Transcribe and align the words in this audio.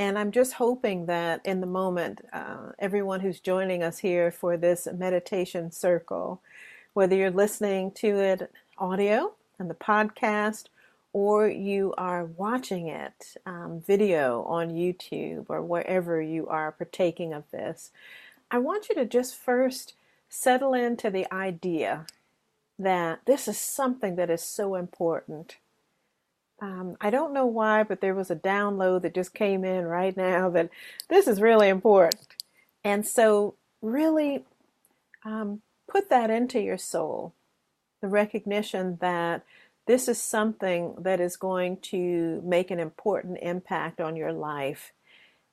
And 0.00 0.18
I'm 0.18 0.30
just 0.30 0.54
hoping 0.54 1.04
that 1.06 1.44
in 1.44 1.60
the 1.60 1.66
moment, 1.66 2.22
uh, 2.32 2.72
everyone 2.78 3.20
who's 3.20 3.38
joining 3.38 3.82
us 3.82 3.98
here 3.98 4.30
for 4.30 4.56
this 4.56 4.88
meditation 4.96 5.70
circle, 5.70 6.40
whether 6.94 7.14
you're 7.14 7.30
listening 7.30 7.90
to 7.96 8.18
it 8.18 8.50
audio 8.78 9.34
and 9.58 9.68
the 9.68 9.74
podcast, 9.74 10.68
or 11.12 11.50
you 11.50 11.92
are 11.98 12.24
watching 12.24 12.88
it 12.88 13.36
um, 13.44 13.82
video 13.86 14.42
on 14.44 14.70
YouTube 14.70 15.44
or 15.50 15.60
wherever 15.60 16.22
you 16.22 16.48
are 16.48 16.72
partaking 16.72 17.34
of 17.34 17.44
this, 17.50 17.90
I 18.50 18.56
want 18.56 18.88
you 18.88 18.94
to 18.94 19.04
just 19.04 19.36
first 19.36 19.92
settle 20.30 20.72
into 20.72 21.10
the 21.10 21.30
idea 21.30 22.06
that 22.78 23.20
this 23.26 23.46
is 23.46 23.58
something 23.58 24.16
that 24.16 24.30
is 24.30 24.40
so 24.40 24.76
important. 24.76 25.58
Um, 26.60 26.96
I 27.00 27.10
don't 27.10 27.32
know 27.32 27.46
why, 27.46 27.84
but 27.84 28.00
there 28.00 28.14
was 28.14 28.30
a 28.30 28.36
download 28.36 29.02
that 29.02 29.14
just 29.14 29.34
came 29.34 29.64
in 29.64 29.84
right 29.84 30.16
now 30.16 30.50
that 30.50 30.70
this 31.08 31.26
is 31.26 31.40
really 31.40 31.68
important. 31.68 32.26
And 32.84 33.06
so, 33.06 33.54
really 33.80 34.44
um, 35.24 35.62
put 35.88 36.10
that 36.10 36.30
into 36.30 36.60
your 36.60 36.78
soul 36.78 37.34
the 38.00 38.08
recognition 38.08 38.98
that 39.00 39.44
this 39.86 40.08
is 40.08 40.22
something 40.22 40.94
that 40.98 41.20
is 41.20 41.36
going 41.36 41.76
to 41.78 42.40
make 42.44 42.70
an 42.70 42.78
important 42.78 43.38
impact 43.42 44.00
on 44.00 44.16
your 44.16 44.32
life 44.32 44.92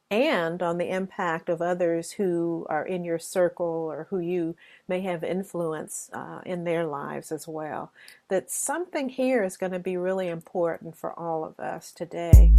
and 0.09 0.61
on 0.61 0.77
the 0.77 0.89
impact 0.89 1.49
of 1.49 1.61
others 1.61 2.11
who 2.11 2.65
are 2.69 2.85
in 2.85 3.03
your 3.03 3.19
circle 3.19 3.65
or 3.65 4.07
who 4.09 4.19
you 4.19 4.55
may 4.87 5.01
have 5.01 5.23
influence 5.23 6.09
uh, 6.13 6.39
in 6.45 6.63
their 6.63 6.85
lives 6.85 7.31
as 7.31 7.47
well. 7.47 7.91
That 8.29 8.49
something 8.49 9.09
here 9.09 9.43
is 9.43 9.57
going 9.57 9.73
to 9.73 9.79
be 9.79 9.97
really 9.97 10.29
important 10.29 10.95
for 10.95 11.17
all 11.17 11.43
of 11.43 11.59
us 11.59 11.91
today. 11.91 12.53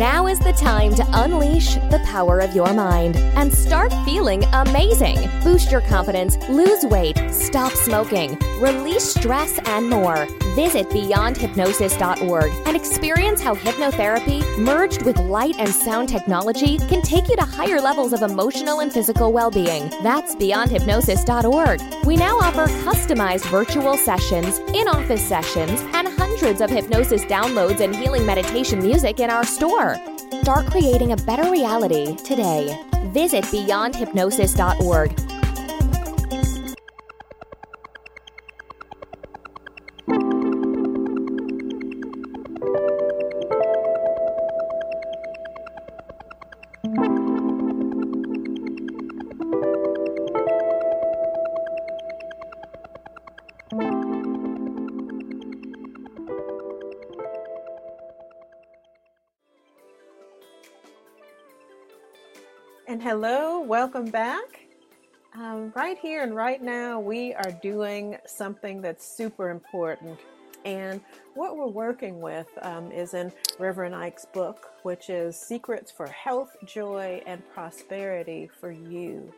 Now 0.00 0.28
is 0.28 0.38
the 0.38 0.54
time 0.54 0.94
to 0.94 1.06
unleash 1.12 1.74
the 1.74 2.00
power 2.06 2.38
of 2.38 2.56
your 2.56 2.72
mind 2.72 3.18
and 3.18 3.52
start 3.52 3.92
feeling 4.06 4.44
amazing. 4.54 5.28
Boost 5.44 5.70
your 5.70 5.82
confidence, 5.82 6.38
lose 6.48 6.86
weight, 6.86 7.20
stop 7.30 7.70
smoking, 7.72 8.38
release 8.62 9.04
stress, 9.04 9.58
and 9.66 9.90
more. 9.90 10.26
Visit 10.56 10.88
beyondhypnosis.org 10.88 12.50
and 12.66 12.76
experience 12.76 13.42
how 13.42 13.54
hypnotherapy, 13.54 14.40
merged 14.58 15.02
with 15.02 15.18
light 15.18 15.56
and 15.58 15.68
sound 15.68 16.08
technology, 16.08 16.78
can 16.78 17.02
take 17.02 17.28
you 17.28 17.36
to 17.36 17.44
higher 17.44 17.78
levels 17.78 18.14
of 18.14 18.22
emotional 18.22 18.80
and 18.80 18.90
physical 18.90 19.34
well 19.34 19.50
being. 19.50 19.90
That's 20.02 20.34
beyondhypnosis.org. 20.34 22.04
We 22.06 22.16
now 22.16 22.38
offer 22.38 22.66
customized 22.88 23.44
virtual 23.50 23.98
sessions, 23.98 24.60
in 24.74 24.88
office 24.88 25.22
sessions, 25.22 25.82
and 25.92 26.08
hundreds 26.08 26.62
of 26.62 26.70
hypnosis 26.70 27.22
downloads 27.24 27.80
and 27.80 27.94
healing 27.94 28.24
meditation 28.24 28.78
music 28.80 29.20
in 29.20 29.28
our 29.28 29.44
store. 29.44 29.89
Start 30.42 30.66
creating 30.66 31.12
a 31.12 31.16
better 31.16 31.50
reality 31.50 32.16
today. 32.16 32.78
Visit 33.12 33.44
beyondhypnosis.org 33.44 35.39
hello, 63.10 63.58
welcome 63.60 64.08
back. 64.08 64.68
Um, 65.34 65.72
right 65.74 65.98
here 65.98 66.22
and 66.22 66.32
right 66.32 66.62
now, 66.62 67.00
we 67.00 67.34
are 67.34 67.50
doing 67.60 68.16
something 68.24 68.80
that's 68.80 69.04
super 69.04 69.50
important. 69.50 70.20
And 70.64 71.00
what 71.34 71.56
we're 71.56 71.66
working 71.66 72.20
with 72.20 72.46
um, 72.62 72.92
is 72.92 73.14
in 73.14 73.32
Reverend 73.58 73.96
Ike's 73.96 74.26
book, 74.26 74.74
which 74.84 75.10
is 75.10 75.34
Secrets 75.34 75.90
for 75.90 76.06
Health, 76.06 76.54
Joy, 76.64 77.20
and 77.26 77.42
Prosperity 77.52 78.48
for 78.60 78.70
You, 78.70 79.34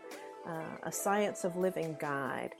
uh, 0.46 0.76
a 0.82 0.92
Science 0.92 1.44
of 1.44 1.56
Living 1.56 1.96
Guide. 1.98 2.54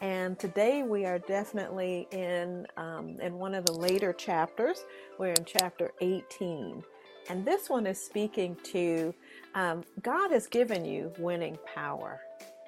And 0.00 0.40
today 0.40 0.82
we 0.82 1.06
are 1.06 1.20
definitely 1.20 2.08
in 2.10 2.66
um, 2.76 3.16
in 3.20 3.34
one 3.38 3.54
of 3.54 3.64
the 3.64 3.74
later 3.74 4.12
chapters. 4.12 4.82
We're 5.20 5.34
in 5.34 5.44
chapter 5.44 5.92
18, 6.00 6.82
and 7.28 7.44
this 7.44 7.68
one 7.68 7.86
is 7.86 8.00
speaking 8.00 8.56
to 8.64 9.14
um, 9.54 9.84
God 10.02 10.30
has 10.30 10.46
given 10.46 10.84
you 10.84 11.12
winning 11.18 11.58
power. 11.74 12.20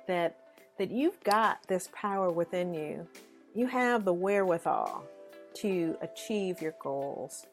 That 0.06 0.36
that 0.78 0.90
you've 0.90 1.20
got 1.24 1.66
this 1.68 1.88
power 1.92 2.30
within 2.30 2.72
you. 2.72 3.06
You 3.54 3.66
have 3.66 4.04
the 4.04 4.14
wherewithal 4.14 5.04
to 5.56 5.96
achieve 6.00 6.62
your 6.62 6.74
goals, 6.80 7.46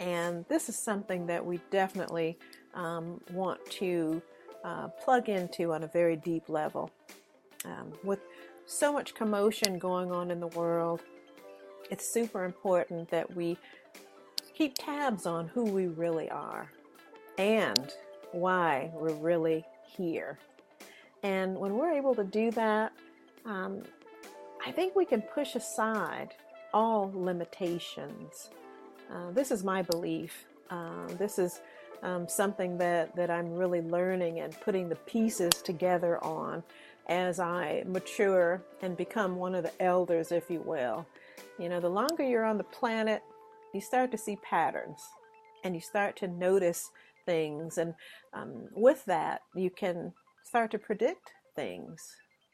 and 0.00 0.44
this 0.48 0.68
is 0.68 0.76
something 0.76 1.26
that 1.26 1.44
we 1.44 1.60
definitely 1.70 2.38
um, 2.74 3.20
want 3.32 3.64
to 3.72 4.20
uh, 4.64 4.88
plug 4.88 5.28
into 5.28 5.72
on 5.72 5.84
a 5.84 5.86
very 5.86 6.16
deep 6.16 6.48
level. 6.48 6.90
Um, 7.64 7.92
with 8.02 8.20
so 8.66 8.92
much 8.92 9.14
commotion 9.14 9.78
going 9.78 10.10
on 10.10 10.30
in 10.30 10.40
the 10.40 10.48
world, 10.48 11.02
it's 11.90 12.12
super 12.12 12.44
important 12.44 13.10
that 13.10 13.34
we 13.34 13.58
keep 14.54 14.74
tabs 14.78 15.26
on 15.26 15.48
who 15.48 15.64
we 15.64 15.88
really 15.88 16.30
are 16.30 16.70
and 17.38 17.92
why 18.32 18.90
we're 18.94 19.14
really 19.14 19.64
here. 19.84 20.38
And 21.22 21.58
when 21.58 21.74
we're 21.74 21.92
able 21.92 22.14
to 22.14 22.24
do 22.24 22.50
that, 22.52 22.92
um, 23.44 23.82
I 24.64 24.72
think 24.72 24.94
we 24.94 25.04
can 25.04 25.22
push 25.22 25.56
aside 25.56 26.34
all 26.72 27.10
limitations. 27.14 28.50
Uh, 29.10 29.30
this 29.32 29.50
is 29.50 29.64
my 29.64 29.82
belief. 29.82 30.44
Uh, 30.70 31.06
this 31.18 31.38
is 31.38 31.60
um, 32.02 32.28
something 32.28 32.78
that, 32.78 33.14
that 33.16 33.30
I'm 33.30 33.52
really 33.54 33.82
learning 33.82 34.40
and 34.40 34.58
putting 34.60 34.88
the 34.88 34.96
pieces 34.96 35.50
together 35.62 36.22
on 36.22 36.62
as 37.08 37.38
I 37.38 37.84
mature 37.86 38.62
and 38.82 38.96
become 38.96 39.36
one 39.36 39.54
of 39.54 39.62
the 39.62 39.82
elders, 39.82 40.32
if 40.32 40.50
you 40.50 40.60
will. 40.60 41.06
You 41.58 41.68
know, 41.68 41.80
the 41.80 41.88
longer 41.88 42.22
you're 42.22 42.44
on 42.44 42.58
the 42.58 42.64
planet, 42.64 43.22
you 43.74 43.80
start 43.80 44.10
to 44.12 44.18
see 44.18 44.36
patterns 44.36 45.02
and 45.64 45.74
you 45.74 45.80
start 45.80 46.16
to 46.16 46.28
notice 46.28 46.90
things. 47.26 47.78
And 47.78 47.94
um, 48.32 48.68
with 48.72 49.04
that, 49.06 49.42
you 49.54 49.70
can 49.70 50.12
start 50.44 50.70
to 50.70 50.78
predict 50.78 51.32
things 51.56 52.00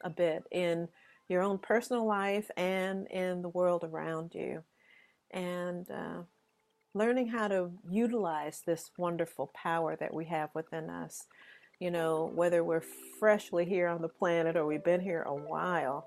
a 0.02 0.10
bit 0.10 0.44
in 0.50 0.88
your 1.28 1.42
own 1.42 1.58
personal 1.58 2.06
life 2.06 2.50
and 2.56 3.06
in 3.08 3.42
the 3.42 3.48
world 3.48 3.84
around 3.84 4.32
you. 4.34 4.62
And 5.32 5.88
uh, 5.90 6.22
learning 6.94 7.28
how 7.28 7.48
to 7.48 7.70
utilize 7.88 8.62
this 8.66 8.90
wonderful 8.96 9.50
power 9.54 9.96
that 9.96 10.12
we 10.12 10.24
have 10.24 10.50
within 10.54 10.90
us. 10.90 11.26
You 11.78 11.90
know, 11.90 12.30
whether 12.34 12.64
we're 12.64 12.82
freshly 13.18 13.64
here 13.64 13.88
on 13.88 14.02
the 14.02 14.08
planet 14.08 14.56
or 14.56 14.66
we've 14.66 14.84
been 14.84 15.00
here 15.00 15.22
a 15.22 15.34
while, 15.34 16.06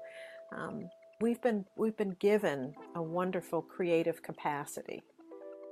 um, 0.56 0.90
we've 1.22 1.41
been 1.41 1.66
we've 1.75 1.97
been 1.97 2.16
given 2.19 2.74
a 2.96 3.01
wonderful 3.01 3.62
creative 3.62 4.22
capacity, 4.22 5.03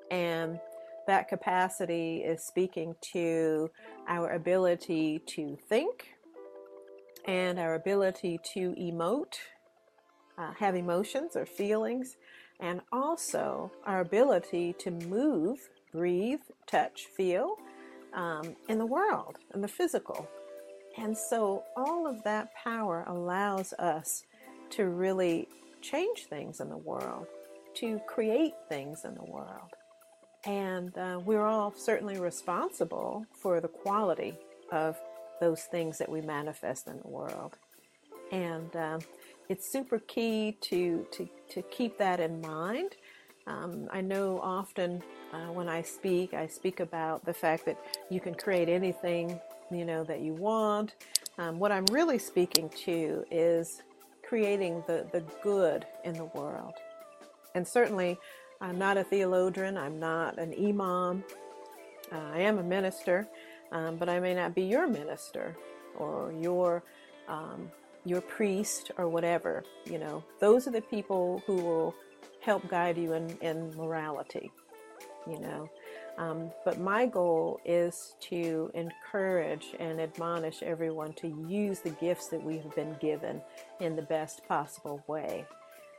and 0.10 0.60
that 1.08 1.28
capacity 1.28 2.18
is 2.18 2.44
speaking 2.44 2.96
to 3.14 3.70
our 4.08 4.32
ability 4.32 5.20
to 5.26 5.58
think 5.68 6.10
and 7.26 7.60
our 7.60 7.76
ability 7.76 8.40
to 8.54 8.74
emote, 8.80 9.36
uh, 10.38 10.54
have 10.54 10.76
emotions 10.76 11.36
or 11.36 11.46
feelings, 11.46 12.18
and 12.60 12.82
also 12.92 13.72
our 13.86 14.02
ability 14.02 14.74
to 14.80 14.92
move, 14.92 15.70
breathe, 15.92 16.42
touch, 16.66 17.08
feel 17.16 17.58
um, 18.14 18.56
in 18.70 18.78
the 18.78 18.86
world, 18.86 19.38
in 19.54 19.62
the 19.62 19.68
physical. 19.68 20.28
And 20.98 21.18
so 21.18 21.64
all 21.76 22.08
of 22.08 22.24
that 22.24 22.54
power 22.56 23.06
allows 23.08 23.74
us 23.74 24.24
to 24.72 24.86
really 24.86 25.48
change 25.82 26.26
things 26.26 26.60
in 26.60 26.70
the 26.70 26.78
world, 26.78 27.28
to 27.76 28.00
create 28.08 28.54
things 28.70 29.06
in 29.06 29.16
the 29.16 29.24
world. 29.24 29.72
And 30.46 30.98
uh, 30.98 31.20
we're 31.24 31.46
all 31.46 31.74
certainly 31.76 32.20
responsible 32.20 33.26
for 33.34 33.62
the 33.62 33.68
quality 33.68 34.36
of 34.72 34.98
those 35.40 35.62
things 35.64 35.98
that 35.98 36.10
we 36.10 36.22
manifest 36.22 36.88
in 36.88 37.00
the 37.00 37.08
world. 37.08 37.58
And 38.32 38.76
um, 38.76 39.00
it's 39.50 39.72
super 39.72 40.00
key 40.00 40.58
to, 40.62 41.06
to, 41.12 41.30
to 41.50 41.62
keep 41.64 41.98
that 41.98 42.20
in 42.20 42.42
mind. 42.42 42.96
Um, 43.48 43.88
I 43.92 44.02
know 44.02 44.40
often 44.42 45.04
uh, 45.34 45.52
when 45.52 45.68
I 45.68 45.82
speak, 45.82 46.34
I 46.34 46.48
speak 46.48 46.80
about 46.80 47.26
the 47.26 47.34
fact 47.34 47.66
that 47.66 47.78
you 48.10 48.20
can 48.20 48.36
create 48.36 48.70
anything 48.70 49.40
you 49.72 49.86
know 49.86 50.04
that 50.04 50.22
you 50.22 50.34
want. 50.34 50.96
Um, 51.38 51.60
what 51.60 51.72
I'm 51.72 51.86
really 51.92 52.20
speaking 52.20 52.70
to 52.86 53.26
is 53.32 53.82
creating 54.32 54.76
the, 54.88 54.98
the 55.16 55.24
good 55.44 55.82
in 56.08 56.14
the 56.14 56.30
world. 56.40 56.76
And 57.56 57.68
certainly 57.68 58.12
I'm 58.66 58.78
not 58.86 58.96
a 58.98 59.04
theologian, 59.04 59.74
I'm 59.86 59.98
not 60.00 60.32
an 60.44 60.52
imam, 60.68 61.24
Uh, 62.12 62.30
I 62.36 62.40
am 62.42 62.58
a 62.58 62.64
minister, 62.64 63.28
um, 63.72 63.98
but 63.98 64.10
I 64.10 64.20
may 64.20 64.34
not 64.34 64.54
be 64.54 64.64
your 64.64 64.88
minister 64.88 65.56
or 65.98 66.34
your 66.48 66.84
um, 67.28 67.72
your 68.04 68.22
priest 68.22 68.92
or 68.98 69.08
whatever. 69.08 69.64
You 69.86 70.00
know, 70.00 70.24
those 70.40 70.68
are 70.68 70.72
the 70.72 70.82
people 70.96 71.42
who 71.46 71.56
will 71.56 71.96
help 72.42 72.68
guide 72.68 72.98
you 72.98 73.14
in, 73.14 73.26
in 73.42 73.58
morality. 73.78 74.52
You 75.28 75.40
know, 75.40 75.70
um, 76.22 76.52
but 76.64 76.80
my 76.80 77.08
goal 77.08 77.60
is 77.66 78.14
to 78.30 78.70
encourage 78.76 79.74
and 79.80 80.00
admonish 80.00 80.62
everyone 80.62 81.14
to 81.14 81.28
use 81.50 81.80
the 81.80 81.90
gifts 81.90 82.28
that 82.28 82.44
we 82.44 82.60
have 82.60 82.76
been 82.76 82.96
given 83.02 83.42
in 83.80 83.96
the 83.96 84.04
best 84.04 84.48
possible 84.48 85.04
way. 85.08 85.46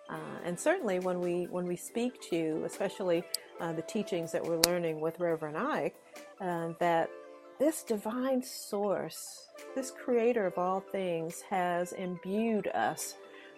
Uh, 0.08 0.38
and 0.44 0.58
certainly 0.58 1.00
when 1.00 1.20
we 1.20 1.48
when 1.50 1.66
we 1.66 1.74
speak 1.74 2.20
to, 2.30 2.62
especially 2.64 3.24
uh, 3.60 3.72
the 3.72 3.82
teachings 3.82 4.30
that 4.30 4.44
we're 4.44 4.60
learning 4.60 5.00
with 5.00 5.19
Reverend 5.19 5.56
Ike, 5.56 5.96
uh, 6.40 6.69
that 6.78 7.10
this 7.58 7.82
divine 7.82 8.44
source, 8.44 9.48
this 9.74 9.90
creator 9.90 10.46
of 10.46 10.56
all 10.56 10.80
things, 10.80 11.42
has 11.50 11.92
imbued 11.92 12.69
us 12.69 13.16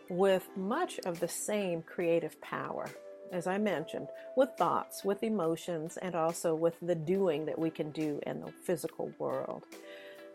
with 0.09 0.49
much 0.57 0.99
of 1.05 1.21
the 1.21 1.29
same 1.29 1.83
creative 1.83 2.41
power 2.41 2.89
as 3.33 3.47
I 3.47 3.59
mentioned, 3.59 4.09
with 4.37 4.51
thoughts, 4.57 5.05
with 5.05 5.23
emotions, 5.23 5.97
and 5.97 6.15
also 6.15 6.55
with 6.55 6.75
the 6.81 6.95
doing 6.95 7.47
that 7.47 7.59
we 7.59 7.71
can 7.71 7.91
do 7.91 8.21
in 8.27 8.41
the 8.41 8.53
physical 8.65 9.11
world. 9.19 9.65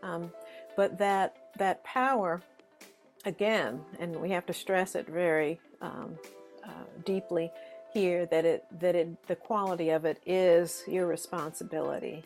Um, 0.02 0.32
but 0.76 0.98
that 0.98 1.36
that 1.58 1.82
power, 1.84 2.42
again, 3.24 3.80
and 3.98 4.16
we 4.16 4.30
have 4.30 4.46
to 4.46 4.52
stress 4.52 4.94
it 4.94 5.06
very 5.06 5.60
um, 5.80 6.18
uh, 6.64 6.84
deeply 7.04 7.50
here 7.92 8.26
that 8.26 8.44
it 8.44 8.64
that 8.80 8.94
it 8.94 9.26
the 9.26 9.36
quality 9.36 9.90
of 9.90 10.04
it 10.04 10.20
is 10.26 10.82
your 10.86 11.06
responsibility, 11.06 12.24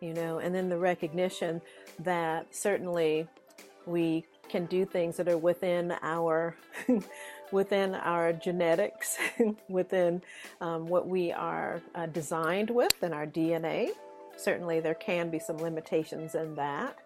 you 0.00 0.14
know, 0.14 0.38
and 0.38 0.54
then 0.54 0.68
the 0.68 0.78
recognition 0.78 1.60
that 2.00 2.54
certainly 2.54 3.26
we 3.86 4.24
can 4.48 4.66
do 4.66 4.84
things 4.84 5.16
that 5.16 5.28
are 5.28 5.38
within 5.38 5.94
our 6.02 6.56
within 7.52 7.94
our 7.94 8.32
genetics, 8.32 9.18
within 9.68 10.22
um, 10.60 10.88
what 10.88 11.08
we 11.08 11.32
are 11.32 11.80
uh, 11.94 12.06
designed 12.06 12.70
with 12.70 13.02
in 13.02 13.12
our 13.12 13.26
DNA. 13.26 13.90
Certainly, 14.36 14.80
there 14.80 14.94
can 14.94 15.30
be 15.30 15.38
some 15.38 15.56
limitations 15.58 16.34
in 16.34 16.54
that. 16.56 16.98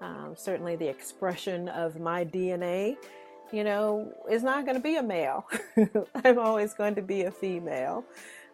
Um, 0.00 0.34
certainly, 0.36 0.76
the 0.76 0.88
expression 0.88 1.68
of 1.68 2.00
my 2.00 2.24
DNA, 2.24 2.96
you 3.52 3.64
know, 3.64 4.12
is 4.30 4.42
not 4.42 4.64
going 4.64 4.76
to 4.76 4.82
be 4.82 4.96
a 4.96 5.02
male. 5.02 5.46
I'm 6.24 6.38
always 6.38 6.74
going 6.74 6.94
to 6.96 7.02
be 7.02 7.22
a 7.22 7.30
female. 7.30 8.04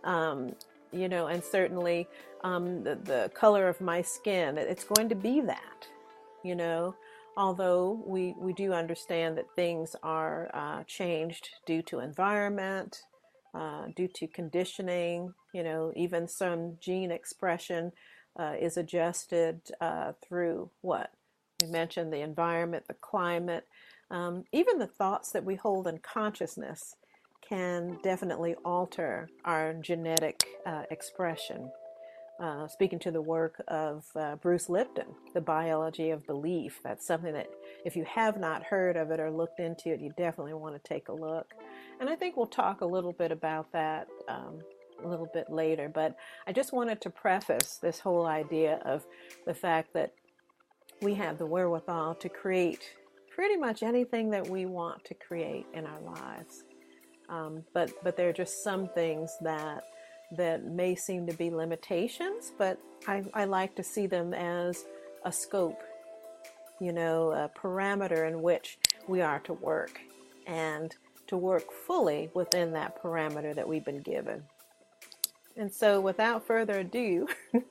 Um, 0.05 0.55
you 0.93 1.09
know, 1.09 1.29
and 1.29 1.43
certainly 1.43 2.07
um, 2.45 2.85
the, 2.85 2.97
the 2.97 3.31
color 3.35 3.67
of 3.67 3.81
my 3.81 4.03
skin, 4.03 4.59
it's 4.59 4.85
going 4.85 5.09
to 5.09 5.15
be 5.15 5.41
that, 5.41 5.87
you 6.45 6.55
know 6.55 6.95
although 7.37 8.03
we, 8.07 8.35
we 8.39 8.53
do 8.53 8.73
understand 8.73 9.37
that 9.39 9.55
things 9.57 9.97
are 10.03 10.51
uh, 10.55 10.85
changed 10.85 11.49
due 11.67 11.83
to 11.83 12.01
environment, 12.01 13.03
uh, 13.55 13.87
due 13.97 14.09
to 14.15 14.27
conditioning, 14.27 15.33
you 15.53 15.63
know, 15.63 15.93
even 15.97 16.27
some 16.29 16.77
gene 16.81 17.11
expression 17.11 17.93
uh, 18.39 18.55
is 18.59 18.77
adjusted 18.77 19.61
uh, 19.81 20.13
through 20.23 20.71
what? 20.81 21.11
We 21.63 21.69
mentioned 21.69 22.13
the 22.13 22.23
environment, 22.23 22.85
the 22.89 22.95
climate, 22.95 23.67
um, 24.11 24.45
even 24.53 24.79
the 24.79 24.87
thoughts 24.87 25.31
that 25.33 25.45
we 25.45 25.55
hold 25.55 25.87
in 25.87 25.99
consciousness 25.99 26.97
can 27.49 27.99
definitely 28.03 28.55
alter 28.65 29.29
our 29.45 29.75
genetic 29.75 30.45
uh, 30.67 30.83
expression 30.91 31.71
uh, 32.43 32.67
speaking 32.67 32.99
to 32.99 33.13
the 33.13 33.23
work 33.23 33.63
of 33.69 34.05
uh, 34.17 34.35
Bruce 34.37 34.69
Lipton, 34.69 35.07
The 35.33 35.41
Biology 35.41 36.11
of 36.11 36.27
Belief. 36.27 36.81
That's 36.83 37.07
something 37.07 37.33
that, 37.33 37.49
if 37.85 37.95
you 37.95 38.05
have 38.05 38.37
not 38.37 38.65
heard 38.65 38.97
of 38.97 39.13
it 39.13 39.21
or 39.21 39.31
looked 39.31 39.61
into 39.61 39.91
it, 39.91 40.01
you 40.01 40.13
definitely 40.19 40.55
want 40.55 40.75
to 40.75 40.89
take 40.89 41.09
a 41.09 41.13
look. 41.13 41.55
And 42.01 42.11
I 42.11 42.17
think 42.17 42.37
we'll 42.37 42.47
talk 42.47 42.81
a 42.81 42.87
little 42.87 43.13
bit 43.13 43.31
about 43.31 43.71
that 43.73 44.09
um, 44.29 44.59
a 45.05 45.09
little 45.09 45.29
bit 45.33 45.51
later. 45.51 45.89
But 45.89 46.17
I 46.45 46.53
just 46.53 46.73
wanted 46.73 47.01
to 47.03 47.11
preface 47.11 47.79
this 47.81 48.01
whole 48.01 48.27
idea 48.27 48.81
of 48.85 49.07
the 49.47 49.55
fact 49.55 49.93
that 49.95 50.13
we 51.01 51.15
have 51.15 51.39
the 51.39 51.47
wherewithal 51.47 52.17
to 52.17 52.29
create 52.29 52.83
pretty 53.33 53.57
much 53.57 53.85
anything 53.85 54.31
that 54.31 54.49
we 54.49 54.67
want 54.67 55.05
to 55.05 55.15
create 55.15 55.67
in 55.75 55.87
our 55.87 56.01
lives. 56.01 56.65
Um, 57.29 57.63
but 57.73 57.93
but 58.03 58.17
there 58.17 58.29
are 58.29 58.33
just 58.33 58.65
some 58.65 58.89
things 58.89 59.31
that 59.43 59.85
that 60.33 60.65
may 60.65 60.95
seem 60.95 61.27
to 61.27 61.35
be 61.35 61.51
limitations, 61.51 62.53
but 62.59 62.79
I, 63.07 63.25
I 63.35 63.45
like 63.45 63.75
to 63.77 63.83
see 63.83 64.07
them 64.07 64.35
as 64.35 64.85
a 65.25 65.33
scope, 65.33 65.81
you 66.81 66.93
know, 66.93 67.33
a 67.33 67.51
parameter 67.59 68.27
in 68.27 68.43
which 68.43 68.79
we 69.07 69.21
are 69.21 69.41
to 69.41 69.53
work 69.53 70.01
and 70.47 70.95
to 71.27 71.37
work 71.37 71.73
fully 71.73 72.31
within 72.35 72.73
that 72.73 73.03
parameter 73.03 73.55
that 73.55 73.69
we've 73.69 73.85
been 73.85 74.03
given. 74.03 74.43
And 75.57 75.73
so, 75.73 76.01
without 76.01 76.47
further 76.47 76.81
ado, 76.81 77.29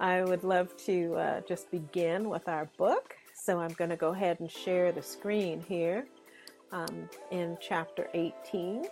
I 0.00 0.22
would 0.22 0.44
love 0.44 0.76
to 0.86 1.14
uh, 1.14 1.40
just 1.48 1.70
begin 1.70 2.28
with 2.28 2.48
our 2.48 2.70
book. 2.78 3.16
So, 3.34 3.58
I'm 3.58 3.72
going 3.72 3.90
to 3.90 3.96
go 3.96 4.10
ahead 4.10 4.38
and 4.38 4.50
share 4.50 4.92
the 4.92 5.02
screen 5.02 5.60
here 5.60 6.06
um, 6.70 7.08
in 7.32 7.58
chapter 7.60 8.08
18. 8.14 8.84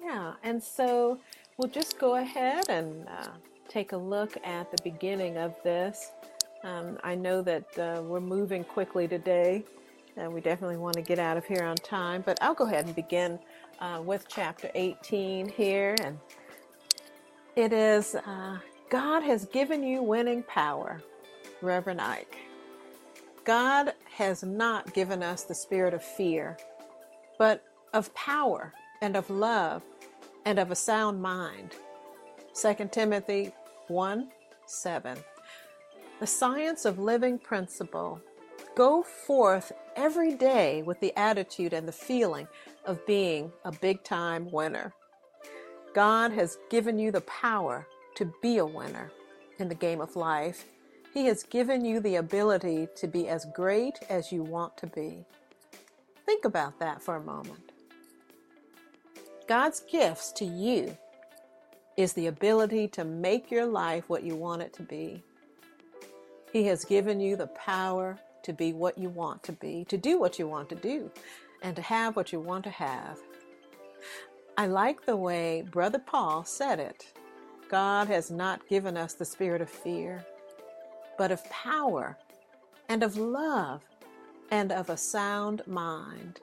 Yeah, 0.00 0.34
and 0.44 0.62
so 0.62 1.18
We'll 1.58 1.70
just 1.70 1.98
go 1.98 2.16
ahead 2.16 2.68
and 2.68 3.08
uh, 3.08 3.28
take 3.66 3.92
a 3.92 3.96
look 3.96 4.36
at 4.44 4.70
the 4.70 4.76
beginning 4.84 5.38
of 5.38 5.54
this. 5.62 6.12
Um, 6.62 6.98
I 7.02 7.14
know 7.14 7.40
that 7.40 7.78
uh, 7.78 8.02
we're 8.02 8.20
moving 8.20 8.62
quickly 8.62 9.08
today, 9.08 9.64
and 10.18 10.34
we 10.34 10.42
definitely 10.42 10.76
want 10.76 10.96
to 10.96 11.02
get 11.02 11.18
out 11.18 11.38
of 11.38 11.46
here 11.46 11.64
on 11.64 11.76
time, 11.76 12.22
but 12.26 12.36
I'll 12.42 12.52
go 12.52 12.66
ahead 12.66 12.84
and 12.84 12.94
begin 12.94 13.38
uh, 13.80 14.02
with 14.04 14.26
chapter 14.28 14.70
18 14.74 15.48
here. 15.48 15.94
And 16.04 16.18
it 17.54 17.72
is 17.72 18.14
uh, 18.14 18.58
God 18.90 19.22
has 19.22 19.46
given 19.46 19.82
you 19.82 20.02
winning 20.02 20.42
power, 20.42 21.00
Reverend 21.62 22.02
Ike. 22.02 22.36
God 23.44 23.94
has 24.12 24.42
not 24.42 24.92
given 24.92 25.22
us 25.22 25.44
the 25.44 25.54
spirit 25.54 25.94
of 25.94 26.04
fear, 26.04 26.58
but 27.38 27.64
of 27.94 28.14
power 28.14 28.74
and 29.00 29.16
of 29.16 29.30
love 29.30 29.82
and 30.46 30.60
of 30.60 30.70
a 30.70 30.76
sound 30.76 31.20
mind. 31.20 31.72
2 32.54 32.88
Timothy 32.90 33.52
1 33.88 34.28
7. 34.64 35.18
The 36.20 36.26
science 36.26 36.86
of 36.86 36.98
living 36.98 37.38
principle. 37.38 38.20
Go 38.76 39.02
forth 39.02 39.72
every 39.96 40.34
day 40.34 40.82
with 40.82 41.00
the 41.00 41.12
attitude 41.18 41.72
and 41.72 41.86
the 41.86 41.92
feeling 41.92 42.46
of 42.84 43.04
being 43.06 43.52
a 43.64 43.72
big 43.72 44.02
time 44.04 44.50
winner. 44.50 44.92
God 45.94 46.32
has 46.32 46.58
given 46.70 46.98
you 46.98 47.10
the 47.10 47.22
power 47.22 47.86
to 48.14 48.32
be 48.40 48.58
a 48.58 48.66
winner 48.66 49.10
in 49.58 49.68
the 49.68 49.74
game 49.74 50.00
of 50.00 50.14
life. 50.14 50.64
He 51.12 51.26
has 51.26 51.42
given 51.42 51.84
you 51.84 52.00
the 52.00 52.16
ability 52.16 52.88
to 52.96 53.08
be 53.08 53.28
as 53.28 53.46
great 53.54 53.98
as 54.08 54.30
you 54.30 54.42
want 54.42 54.76
to 54.78 54.86
be. 54.86 55.24
Think 56.24 56.44
about 56.44 56.78
that 56.80 57.02
for 57.02 57.16
a 57.16 57.22
moment. 57.22 57.72
God's 59.48 59.80
gifts 59.80 60.32
to 60.32 60.44
you 60.44 60.96
is 61.96 62.12
the 62.12 62.26
ability 62.26 62.88
to 62.88 63.04
make 63.04 63.50
your 63.50 63.64
life 63.66 64.08
what 64.08 64.24
you 64.24 64.34
want 64.34 64.62
it 64.62 64.72
to 64.74 64.82
be. 64.82 65.22
He 66.52 66.64
has 66.64 66.84
given 66.84 67.20
you 67.20 67.36
the 67.36 67.46
power 67.48 68.18
to 68.42 68.52
be 68.52 68.72
what 68.72 68.98
you 68.98 69.08
want 69.08 69.42
to 69.44 69.52
be, 69.52 69.84
to 69.88 69.96
do 69.96 70.18
what 70.18 70.38
you 70.38 70.48
want 70.48 70.68
to 70.70 70.74
do, 70.74 71.10
and 71.62 71.76
to 71.76 71.82
have 71.82 72.16
what 72.16 72.32
you 72.32 72.40
want 72.40 72.64
to 72.64 72.70
have. 72.70 73.18
I 74.56 74.66
like 74.66 75.06
the 75.06 75.16
way 75.16 75.62
Brother 75.70 75.98
Paul 75.98 76.44
said 76.44 76.80
it. 76.80 77.12
God 77.70 78.08
has 78.08 78.30
not 78.30 78.68
given 78.68 78.96
us 78.96 79.14
the 79.14 79.24
spirit 79.24 79.60
of 79.60 79.70
fear, 79.70 80.24
but 81.18 81.30
of 81.30 81.48
power 81.50 82.16
and 82.88 83.02
of 83.02 83.16
love 83.16 83.82
and 84.50 84.72
of 84.72 84.90
a 84.90 84.96
sound 84.96 85.62
mind. 85.66 86.40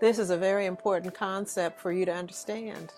This 0.00 0.18
is 0.18 0.30
a 0.30 0.36
very 0.36 0.64
important 0.64 1.14
concept 1.14 1.78
for 1.78 1.92
you 1.92 2.06
to 2.06 2.12
understand. 2.12 2.92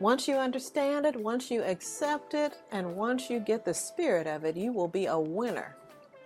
Once 0.00 0.26
you 0.28 0.34
understand 0.34 1.06
it, 1.06 1.16
once 1.16 1.50
you 1.50 1.62
accept 1.62 2.34
it, 2.34 2.58
and 2.72 2.96
once 2.96 3.30
you 3.30 3.38
get 3.38 3.64
the 3.64 3.72
spirit 3.72 4.26
of 4.26 4.44
it, 4.44 4.56
you 4.56 4.72
will 4.72 4.88
be 4.88 5.06
a 5.06 5.18
winner 5.18 5.76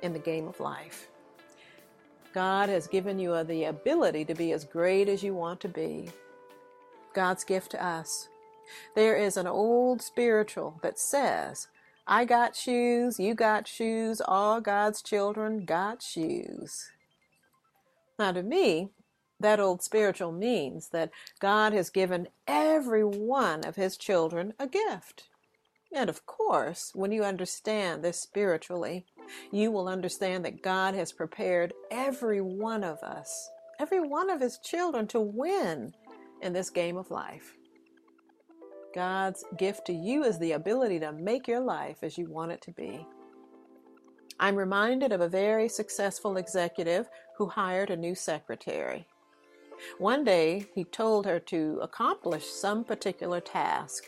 in 0.02 0.12
the 0.12 0.18
game 0.18 0.48
of 0.48 0.58
life. 0.60 1.08
God 2.32 2.68
has 2.68 2.86
given 2.86 3.18
you 3.18 3.44
the 3.44 3.64
ability 3.64 4.24
to 4.24 4.34
be 4.34 4.52
as 4.52 4.64
great 4.64 5.08
as 5.08 5.22
you 5.22 5.34
want 5.34 5.60
to 5.60 5.68
be. 5.68 6.10
God's 7.12 7.44
gift 7.44 7.72
to 7.72 7.84
us. 7.84 8.28
There 8.94 9.16
is 9.16 9.36
an 9.36 9.46
old 9.46 10.00
spiritual 10.00 10.78
that 10.82 10.98
says, 10.98 11.68
I 12.06 12.24
got 12.24 12.56
shoes, 12.56 13.20
you 13.20 13.34
got 13.34 13.68
shoes, 13.68 14.22
all 14.24 14.60
God's 14.60 15.02
children 15.02 15.64
got 15.64 16.02
shoes. 16.02 16.90
Now, 18.18 18.32
to 18.32 18.42
me, 18.42 18.90
that 19.40 19.60
old 19.60 19.82
spiritual 19.82 20.32
means 20.32 20.90
that 20.90 21.10
God 21.40 21.72
has 21.72 21.90
given 21.90 22.28
every 22.46 23.04
one 23.04 23.64
of 23.64 23.76
his 23.76 23.96
children 23.96 24.54
a 24.58 24.66
gift. 24.66 25.28
And 25.92 26.08
of 26.08 26.24
course, 26.24 26.92
when 26.94 27.10
you 27.10 27.24
understand 27.24 28.02
this 28.02 28.20
spiritually, 28.20 29.06
you 29.50 29.70
will 29.70 29.88
understand 29.88 30.44
that 30.44 30.62
God 30.62 30.94
has 30.94 31.12
prepared 31.12 31.72
every 31.90 32.40
one 32.40 32.84
of 32.84 33.02
us, 33.02 33.50
every 33.78 34.00
one 34.00 34.30
of 34.30 34.40
His 34.40 34.58
children, 34.58 35.06
to 35.08 35.20
win 35.20 35.94
in 36.42 36.52
this 36.52 36.70
game 36.70 36.96
of 36.96 37.10
life. 37.10 37.56
God's 38.94 39.44
gift 39.56 39.86
to 39.86 39.92
you 39.92 40.24
is 40.24 40.38
the 40.38 40.52
ability 40.52 41.00
to 41.00 41.12
make 41.12 41.46
your 41.46 41.60
life 41.60 41.98
as 42.02 42.18
you 42.18 42.28
want 42.28 42.52
it 42.52 42.62
to 42.62 42.72
be. 42.72 43.06
I'm 44.38 44.56
reminded 44.56 45.12
of 45.12 45.20
a 45.20 45.28
very 45.28 45.68
successful 45.68 46.36
executive 46.36 47.08
who 47.36 47.46
hired 47.46 47.90
a 47.90 47.96
new 47.96 48.14
secretary. 48.14 49.06
One 49.98 50.24
day, 50.24 50.66
he 50.74 50.84
told 50.84 51.26
her 51.26 51.40
to 51.40 51.78
accomplish 51.82 52.46
some 52.46 52.84
particular 52.84 53.40
task. 53.40 54.04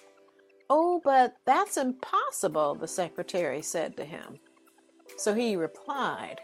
Oh, 0.68 1.00
but 1.04 1.36
that's 1.44 1.76
impossible, 1.76 2.74
the 2.74 2.88
secretary 2.88 3.62
said 3.62 3.96
to 3.96 4.04
him. 4.04 4.38
So 5.16 5.34
he 5.34 5.56
replied, 5.56 6.40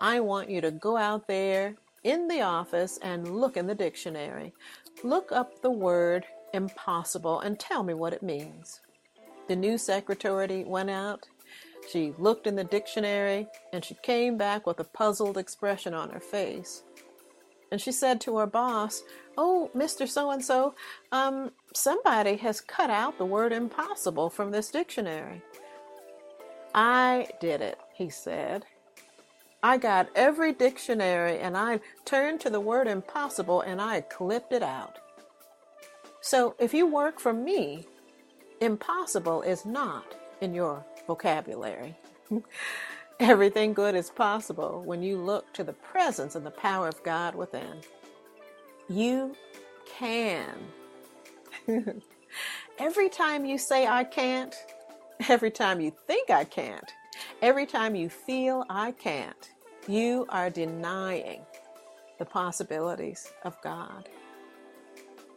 I 0.00 0.20
want 0.20 0.50
you 0.50 0.60
to 0.60 0.70
go 0.70 0.96
out 0.96 1.26
there 1.26 1.74
in 2.04 2.28
the 2.28 2.42
office 2.42 2.98
and 3.02 3.36
look 3.36 3.56
in 3.56 3.66
the 3.66 3.74
dictionary. 3.74 4.52
Look 5.02 5.32
up 5.32 5.60
the 5.60 5.70
word 5.70 6.24
impossible 6.52 7.40
and 7.40 7.58
tell 7.58 7.82
me 7.82 7.94
what 7.94 8.12
it 8.12 8.22
means. 8.22 8.80
The 9.48 9.56
new 9.56 9.76
secretary 9.76 10.64
went 10.64 10.90
out. 10.90 11.26
She 11.90 12.14
looked 12.16 12.46
in 12.46 12.56
the 12.56 12.64
dictionary 12.64 13.46
and 13.72 13.84
she 13.84 13.94
came 14.02 14.38
back 14.38 14.66
with 14.66 14.80
a 14.80 14.84
puzzled 14.84 15.36
expression 15.36 15.92
on 15.92 16.10
her 16.10 16.20
face. 16.20 16.82
And 17.74 17.80
she 17.80 17.90
said 17.90 18.20
to 18.20 18.36
her 18.36 18.46
boss, 18.46 19.02
Oh, 19.36 19.68
Mr. 19.74 20.08
So 20.08 20.30
and 20.30 20.44
so, 20.44 20.76
um, 21.10 21.50
somebody 21.74 22.36
has 22.36 22.60
cut 22.60 22.88
out 22.88 23.18
the 23.18 23.24
word 23.24 23.52
impossible 23.52 24.30
from 24.30 24.52
this 24.52 24.70
dictionary. 24.70 25.42
I 26.72 27.26
did 27.40 27.60
it, 27.60 27.76
he 27.92 28.10
said. 28.10 28.64
I 29.60 29.76
got 29.76 30.08
every 30.14 30.52
dictionary 30.52 31.40
and 31.40 31.56
I 31.56 31.80
turned 32.04 32.40
to 32.42 32.50
the 32.50 32.60
word 32.60 32.86
impossible 32.86 33.62
and 33.62 33.80
I 33.80 34.02
clipped 34.02 34.52
it 34.52 34.62
out. 34.62 35.00
So 36.20 36.54
if 36.60 36.72
you 36.72 36.86
work 36.86 37.18
for 37.18 37.32
me, 37.32 37.88
impossible 38.60 39.42
is 39.42 39.66
not 39.66 40.14
in 40.40 40.54
your 40.54 40.86
vocabulary. 41.08 41.96
Everything 43.20 43.72
good 43.72 43.94
is 43.94 44.10
possible 44.10 44.82
when 44.84 45.02
you 45.02 45.16
look 45.16 45.52
to 45.54 45.64
the 45.64 45.72
presence 45.72 46.34
and 46.34 46.44
the 46.44 46.50
power 46.50 46.88
of 46.88 47.02
God 47.02 47.34
within. 47.34 47.80
You 48.88 49.34
can. 49.86 50.54
every 52.78 53.08
time 53.08 53.44
you 53.44 53.58
say, 53.58 53.86
I 53.86 54.04
can't, 54.04 54.54
every 55.28 55.50
time 55.50 55.80
you 55.80 55.92
think 56.06 56.30
I 56.30 56.44
can't, 56.44 56.92
every 57.40 57.66
time 57.66 57.94
you 57.94 58.08
feel 58.08 58.64
I 58.68 58.92
can't, 58.92 59.50
you 59.86 60.26
are 60.28 60.50
denying 60.50 61.42
the 62.18 62.24
possibilities 62.24 63.32
of 63.44 63.60
God 63.62 64.08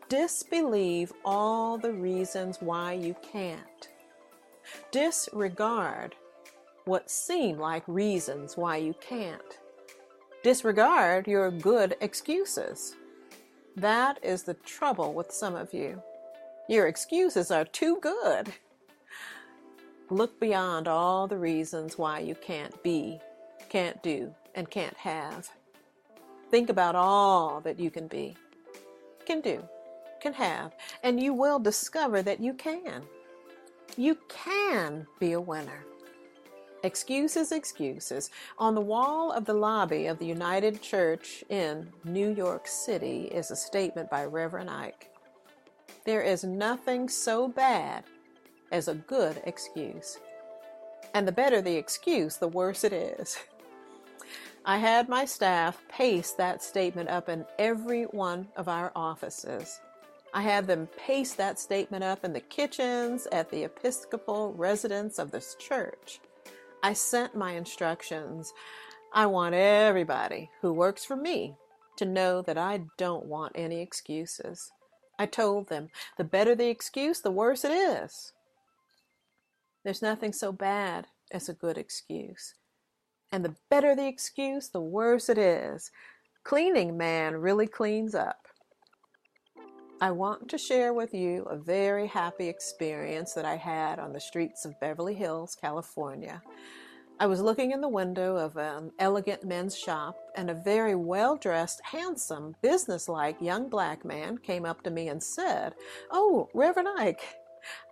disbelieve 0.10 1.12
all 1.25 1.77
the 1.77 1.91
reasons 1.91 2.57
why 2.62 2.93
you 2.93 3.15
can't. 3.22 3.89
Disregard 4.91 6.15
what 6.88 7.10
seem 7.10 7.58
like 7.58 7.84
reasons 7.88 8.58
why 8.58 8.77
you 8.77 8.96
can't. 9.01 9.60
Disregard 10.44 11.27
your 11.27 11.51
good 11.51 11.96
excuses. 12.01 12.96
That 13.75 14.17
is 14.24 14.44
the 14.44 14.53
trouble 14.53 15.13
with 15.13 15.32
some 15.32 15.56
of 15.56 15.74
you. 15.74 16.01
Your 16.70 16.88
excuses 16.88 17.51
are 17.51 17.65
too 17.65 17.98
good. 18.01 18.53
Look 20.10 20.39
beyond 20.39 20.88
all 20.88 21.27
the 21.27 21.38
reasons 21.38 21.98
why 21.98 22.20
you 22.20 22.36
can't 22.36 22.82
be, 22.82 23.20
can't 23.70 24.01
do, 24.01 24.34
and 24.56 24.70
can't 24.70 24.96
have. 24.98 25.50
Think 26.50 26.70
about 26.70 26.96
all 26.96 27.60
that 27.62 27.79
you 27.79 27.91
can 27.91 28.08
be, 28.08 28.36
can 29.25 29.41
do, 29.41 29.62
can 30.22 30.34
have, 30.34 30.74
and 31.03 31.20
you 31.20 31.34
will 31.34 31.60
discover 31.60 32.22
that 32.22 32.39
you 32.39 32.53
can. 32.53 33.03
You 33.98 34.17
can 34.29 35.06
be 35.20 35.34
a 35.34 35.41
winner. 35.41 35.84
Excuses, 36.84 37.51
excuses. 37.51 38.29
On 38.60 38.75
the 38.75 38.81
wall 38.81 39.31
of 39.31 39.46
the 39.46 39.53
lobby 39.53 40.05
of 40.05 40.19
the 40.19 40.27
United 40.27 40.81
Church 40.81 41.43
in 41.50 41.89
New 42.03 42.34
York 42.34 42.67
City 42.67 43.24
is 43.25 43.50
a 43.50 43.55
statement 43.55 44.10
by 44.12 44.25
Reverend 44.25 44.69
Ike. 44.69 45.12
There 46.05 46.22
is 46.22 46.43
nothing 46.43 47.10
so 47.10 47.48
bad 47.48 48.03
as 48.72 48.88
a 48.88 48.96
good 48.96 49.41
excuse. 49.46 50.19
And 51.13 51.27
the 51.27 51.31
better 51.31 51.62
the 51.62 51.75
excuse, 51.75 52.38
the 52.38 52.48
worse 52.48 52.84
it 52.84 52.93
is. 52.93 53.38
I 54.63 54.77
had 54.77 55.10
my 55.10 55.25
staff 55.25 55.81
paste 55.89 56.38
that 56.38 56.62
statement 56.62 57.10
up 57.10 57.27
in 57.27 57.46
every 57.57 58.03
one 58.03 58.50
of 58.55 58.67
our 58.67 58.91
offices. 58.96 59.79
I 60.34 60.41
had 60.41 60.67
them 60.67 60.88
paste 60.98 61.38
that 61.38 61.57
statement 61.57 62.03
up 62.03 62.24
in 62.24 62.34
the 62.34 62.41
kitchens 62.41 63.27
at 63.31 63.50
the 63.50 63.63
Episcopal 63.63 64.53
residence 64.53 65.17
of 65.19 65.31
this 65.31 65.55
church. 65.55 66.19
I 66.84 66.93
sent 66.93 67.36
my 67.36 67.53
instructions. 67.53 68.53
I 69.13 69.25
want 69.25 69.55
everybody 69.55 70.50
who 70.62 70.74
works 70.74 71.03
for 71.03 71.15
me 71.15 71.55
to 71.98 72.05
know 72.05 72.41
that 72.43 72.57
I 72.57 72.81
don't 72.98 73.25
want 73.25 73.53
any 73.55 73.81
excuses. 73.81 74.72
I 75.17 75.25
told 75.25 75.69
them 75.69 75.89
the 76.17 76.24
better 76.24 76.55
the 76.55 76.69
excuse, 76.69 77.22
the 77.22 77.31
worse 77.31 77.65
it 77.65 77.72
is. 77.72 78.34
There's 79.84 80.01
nothing 80.01 80.34
so 80.34 80.51
bad 80.51 81.07
as 81.31 81.50
a 81.50 81.53
good 81.53 81.77
excuse. 81.77 82.53
And 83.31 83.43
the 83.43 83.55
better 83.69 83.96
the 83.96 84.07
excuse, 84.07 84.69
the 84.69 84.81
worse 84.81 85.29
it 85.29 85.38
is. 85.38 85.91
Cleaning 86.43 86.98
man 86.98 87.38
really 87.38 87.67
cleans 87.67 88.13
up. 88.13 88.47
I 90.00 90.12
want 90.12 90.48
to 90.50 90.60
share 90.60 90.94
with 90.94 91.16
you 91.16 91.42
a 91.46 91.58
very 91.58 92.06
happy 92.06 92.48
experience 92.48 93.34
that 93.34 93.46
I 93.46 93.56
had 93.56 93.98
on 93.98 94.13
the 94.13 94.20
streets 94.20 94.63
of 94.63 94.80
Beverly 94.80 95.16
Hills, 95.16 95.58
California. 95.60 96.44
I 97.20 97.25
was 97.25 97.42
looking 97.42 97.72
in 97.72 97.82
the 97.82 97.89
window 97.89 98.36
of 98.36 98.58
an 98.58 98.92
elegant 99.00 99.44
men's 99.44 99.75
shop, 99.75 100.16
and 100.36 100.51
a 100.51 100.54
very 100.54 100.94
well 100.94 101.36
dressed, 101.36 101.82
handsome, 101.84 102.56
business 102.62 103.10
like 103.10 103.42
young 103.42 103.70
black 103.70 104.06
man 104.06 104.38
came 104.38 104.66
up 104.66 104.84
to 104.84 104.92
me 104.92 105.08
and 105.08 105.24
said, 105.24 105.74
Oh, 106.12 106.48
Reverend 106.54 106.89
Ike, 107.00 107.39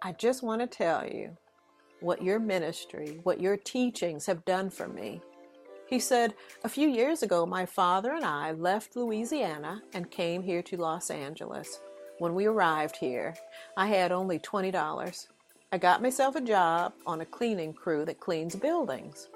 I 0.03 0.11
just 0.11 0.43
want 0.43 0.61
to 0.61 0.67
tell 0.67 1.07
you 1.07 1.35
what 2.01 2.21
your 2.21 2.37
ministry, 2.37 3.19
what 3.23 3.41
your 3.41 3.57
teachings 3.57 4.27
have 4.27 4.45
done 4.45 4.69
for 4.69 4.87
me. 4.87 5.21
He 5.87 5.97
said, 5.97 6.35
A 6.63 6.69
few 6.69 6.87
years 6.87 7.23
ago, 7.23 7.47
my 7.47 7.65
father 7.65 8.13
and 8.13 8.25
I 8.25 8.51
left 8.51 8.95
Louisiana 8.95 9.81
and 9.91 10.11
came 10.11 10.43
here 10.43 10.61
to 10.61 10.77
Los 10.77 11.09
Angeles. 11.09 11.79
When 12.17 12.33
we 12.33 12.45
arrived 12.45 12.95
here, 12.95 13.35
I 13.75 13.87
had 13.87 14.13
only 14.13 14.39
$20. 14.39 15.27
I 15.71 15.77
got 15.77 16.01
myself 16.01 16.35
a 16.37 16.41
job 16.41 16.93
on 17.05 17.19
a 17.19 17.25
cleaning 17.25 17.73
crew 17.73 18.05
that 18.05 18.21
cleans 18.21 18.55
buildings. 18.55 19.27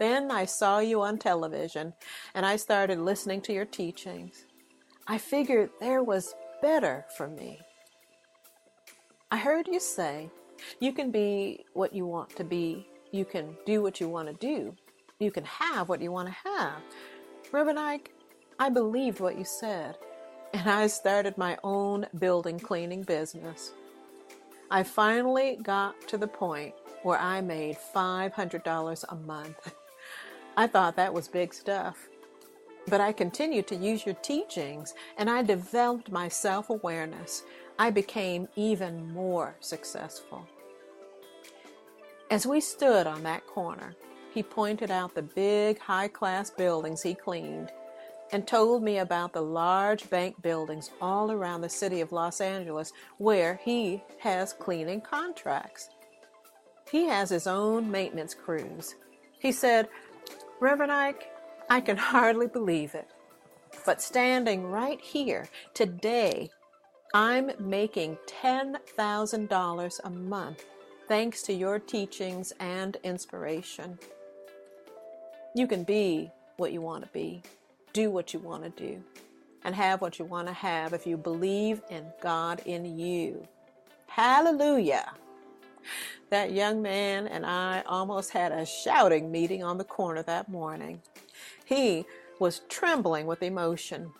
Then 0.00 0.30
I 0.30 0.46
saw 0.46 0.78
you 0.78 1.02
on 1.02 1.18
television 1.18 1.92
and 2.34 2.46
I 2.46 2.56
started 2.56 2.98
listening 2.98 3.42
to 3.42 3.52
your 3.52 3.66
teachings. 3.66 4.46
I 5.06 5.18
figured 5.18 5.68
there 5.80 6.02
was 6.02 6.34
better 6.62 7.04
for 7.14 7.28
me. 7.28 7.60
I 9.30 9.36
heard 9.36 9.68
you 9.68 9.78
say 9.78 10.30
you 10.80 10.92
can 10.92 11.10
be 11.10 11.66
what 11.74 11.92
you 11.92 12.06
want 12.06 12.34
to 12.36 12.44
be, 12.44 12.88
you 13.12 13.26
can 13.26 13.54
do 13.66 13.82
what 13.82 14.00
you 14.00 14.08
want 14.08 14.28
to 14.28 14.34
do, 14.34 14.74
you 15.18 15.30
can 15.30 15.44
have 15.44 15.90
what 15.90 16.00
you 16.00 16.10
want 16.10 16.28
to 16.28 16.50
have. 16.50 16.80
Reverend 17.52 17.78
Ike, 17.78 18.12
I 18.58 18.70
believed 18.70 19.20
what 19.20 19.36
you 19.36 19.44
said 19.44 19.96
and 20.54 20.70
I 20.70 20.86
started 20.86 21.36
my 21.36 21.58
own 21.64 22.06
building 22.16 22.60
cleaning 22.60 23.02
business. 23.02 23.72
I 24.70 24.84
finally 24.84 25.58
got 25.60 26.00
to 26.06 26.16
the 26.16 26.28
point 26.28 26.74
where 27.02 27.18
I 27.18 27.40
made 27.40 27.76
$500 27.92 29.04
a 29.08 29.14
month. 29.16 29.74
I 30.56 30.68
thought 30.68 30.94
that 30.94 31.12
was 31.12 31.26
big 31.26 31.52
stuff. 31.52 32.08
But 32.86 33.00
I 33.00 33.10
continued 33.10 33.66
to 33.66 33.74
use 33.74 34.06
your 34.06 34.14
teachings 34.16 34.94
and 35.18 35.28
I 35.28 35.42
developed 35.42 36.12
my 36.12 36.28
self 36.28 36.70
awareness. 36.70 37.42
I 37.76 37.90
became 37.90 38.46
even 38.54 39.12
more 39.12 39.56
successful. 39.58 40.46
As 42.30 42.46
we 42.46 42.60
stood 42.60 43.08
on 43.08 43.24
that 43.24 43.44
corner, 43.48 43.96
he 44.32 44.44
pointed 44.44 44.92
out 44.92 45.16
the 45.16 45.22
big 45.22 45.80
high 45.80 46.08
class 46.08 46.48
buildings 46.48 47.02
he 47.02 47.14
cleaned 47.14 47.72
and 48.32 48.46
told 48.46 48.82
me 48.82 48.98
about 48.98 49.32
the 49.32 49.42
large 49.42 50.08
bank 50.10 50.40
buildings 50.42 50.90
all 51.00 51.30
around 51.30 51.60
the 51.60 51.68
city 51.68 52.00
of 52.00 52.12
Los 52.12 52.40
Angeles 52.40 52.92
where 53.18 53.60
he 53.64 54.02
has 54.18 54.52
cleaning 54.52 55.00
contracts. 55.00 55.88
He 56.90 57.04
has 57.06 57.30
his 57.30 57.46
own 57.46 57.90
maintenance 57.90 58.34
crews. 58.34 58.94
He 59.38 59.52
said, 59.52 59.88
Reverend 60.60 60.92
Ike, 60.92 61.30
I 61.68 61.80
can 61.80 61.96
hardly 61.96 62.46
believe 62.46 62.94
it. 62.94 63.08
But 63.84 64.00
standing 64.00 64.64
right 64.64 65.00
here 65.00 65.48
today, 65.74 66.50
I'm 67.12 67.52
making 67.58 68.18
$10,000 68.42 70.00
a 70.04 70.10
month 70.10 70.64
thanks 71.08 71.42
to 71.42 71.52
your 71.52 71.78
teachings 71.78 72.52
and 72.60 72.96
inspiration. 73.04 73.98
You 75.54 75.66
can 75.66 75.84
be 75.84 76.30
what 76.56 76.72
you 76.72 76.80
want 76.80 77.04
to 77.04 77.10
be, 77.12 77.42
do 77.94 78.10
what 78.10 78.34
you 78.34 78.40
want 78.40 78.64
to 78.64 78.70
do, 78.70 79.02
and 79.64 79.74
have 79.74 80.02
what 80.02 80.18
you 80.18 80.26
want 80.26 80.48
to 80.48 80.52
have 80.52 80.92
if 80.92 81.06
you 81.06 81.16
believe 81.16 81.80
in 81.88 82.04
God 82.20 82.60
in 82.66 82.98
you. 82.98 83.48
Hallelujah! 84.06 85.14
That 86.30 86.52
young 86.52 86.82
man 86.82 87.26
and 87.28 87.46
I 87.46 87.82
almost 87.86 88.30
had 88.32 88.52
a 88.52 88.66
shouting 88.66 89.32
meeting 89.32 89.62
on 89.62 89.78
the 89.78 89.84
corner 89.84 90.22
that 90.24 90.48
morning. 90.48 91.00
He 91.64 92.04
was 92.38 92.60
trembling 92.68 93.26
with 93.26 93.42
emotion. 93.42 94.12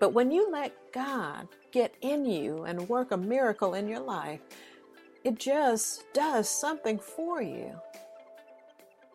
But 0.00 0.14
when 0.14 0.32
you 0.32 0.50
let 0.50 0.74
God 0.92 1.46
get 1.70 1.94
in 2.00 2.24
you 2.24 2.64
and 2.64 2.88
work 2.88 3.12
a 3.12 3.16
miracle 3.16 3.74
in 3.74 3.86
your 3.86 4.00
life, 4.00 4.40
it 5.24 5.38
just 5.38 6.04
does 6.12 6.48
something 6.48 6.98
for 6.98 7.40
you. 7.42 7.78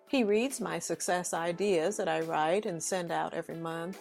He 0.08 0.24
reads 0.24 0.62
my 0.62 0.80
success 0.80 1.34
ideas 1.34 1.98
that 1.98 2.08
I 2.08 2.22
write 2.22 2.66
and 2.66 2.82
send 2.82 3.12
out 3.12 3.34
every 3.34 3.58
month. 3.58 4.00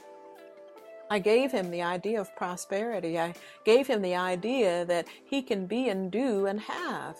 I 1.10 1.18
gave 1.18 1.52
him 1.52 1.70
the 1.70 1.82
idea 1.82 2.20
of 2.20 2.34
prosperity. 2.36 3.18
I 3.18 3.34
gave 3.64 3.86
him 3.86 4.02
the 4.02 4.16
idea 4.16 4.84
that 4.86 5.06
he 5.24 5.42
can 5.42 5.66
be 5.66 5.88
and 5.88 6.10
do 6.10 6.46
and 6.46 6.60
have. 6.60 7.16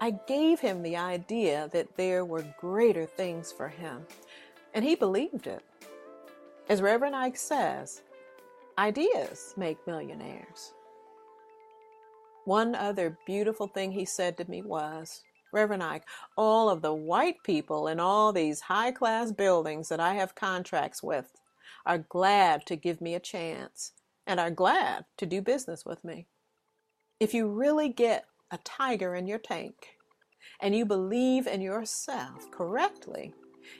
I 0.00 0.12
gave 0.26 0.60
him 0.60 0.82
the 0.82 0.96
idea 0.96 1.70
that 1.72 1.96
there 1.96 2.24
were 2.24 2.44
greater 2.60 3.06
things 3.06 3.52
for 3.52 3.68
him. 3.68 4.06
And 4.74 4.84
he 4.84 4.94
believed 4.94 5.46
it. 5.46 5.62
As 6.68 6.82
Reverend 6.82 7.14
Ike 7.14 7.36
says, 7.36 8.02
ideas 8.78 9.54
make 9.56 9.86
millionaires. 9.86 10.72
One 12.44 12.74
other 12.74 13.16
beautiful 13.26 13.68
thing 13.68 13.92
he 13.92 14.04
said 14.04 14.36
to 14.36 14.50
me 14.50 14.62
was, 14.62 15.22
Reverend 15.54 15.82
Ike, 15.82 16.04
all 16.36 16.68
of 16.68 16.82
the 16.82 16.92
white 16.92 17.42
people 17.44 17.88
in 17.88 18.00
all 18.00 18.32
these 18.32 18.60
high 18.60 18.90
class 18.90 19.32
buildings 19.32 19.88
that 19.88 20.00
I 20.00 20.14
have 20.14 20.34
contracts 20.34 21.02
with 21.02 21.32
are 21.86 21.98
glad 21.98 22.66
to 22.66 22.76
give 22.76 23.00
me 23.00 23.14
a 23.14 23.20
chance 23.20 23.92
and 24.26 24.40
are 24.40 24.50
glad 24.50 25.04
to 25.16 25.26
do 25.26 25.40
business 25.40 25.86
with 25.86 26.04
me. 26.04 26.26
If 27.20 27.32
you 27.32 27.46
really 27.46 27.88
get 27.88 28.26
a 28.50 28.58
tiger 28.58 29.14
in 29.14 29.26
your 29.26 29.38
tank 29.38 29.96
and 30.60 30.74
you 30.74 30.84
believe 30.84 31.46
in 31.46 31.60
yourself 31.60 32.50
correctly, 32.50 33.32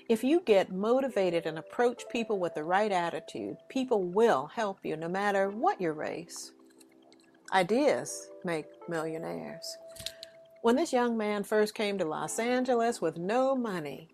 if 0.09 0.23
you 0.25 0.41
get 0.41 0.73
motivated 0.73 1.45
and 1.45 1.59
approach 1.59 2.05
people 2.11 2.39
with 2.39 2.55
the 2.55 2.65
right 2.65 2.93
attitude, 2.93 3.57
people 3.69 4.03
will 4.03 4.47
help 4.47 4.79
you 4.83 4.97
no 4.97 5.09
matter 5.09 5.51
what 5.51 5.81
your 5.81 5.93
race. 5.93 6.53
Ideas 7.53 8.29
make 8.45 8.67
millionaires. 8.89 9.77
When 10.65 10.77
this 10.77 10.95
young 10.95 11.19
man 11.19 11.45
first 11.45 11.75
came 11.75 11.99
to 11.99 12.07
Los 12.07 12.39
Angeles 12.39 12.99
with 12.99 13.19
no 13.19 13.55
money, 13.55 14.09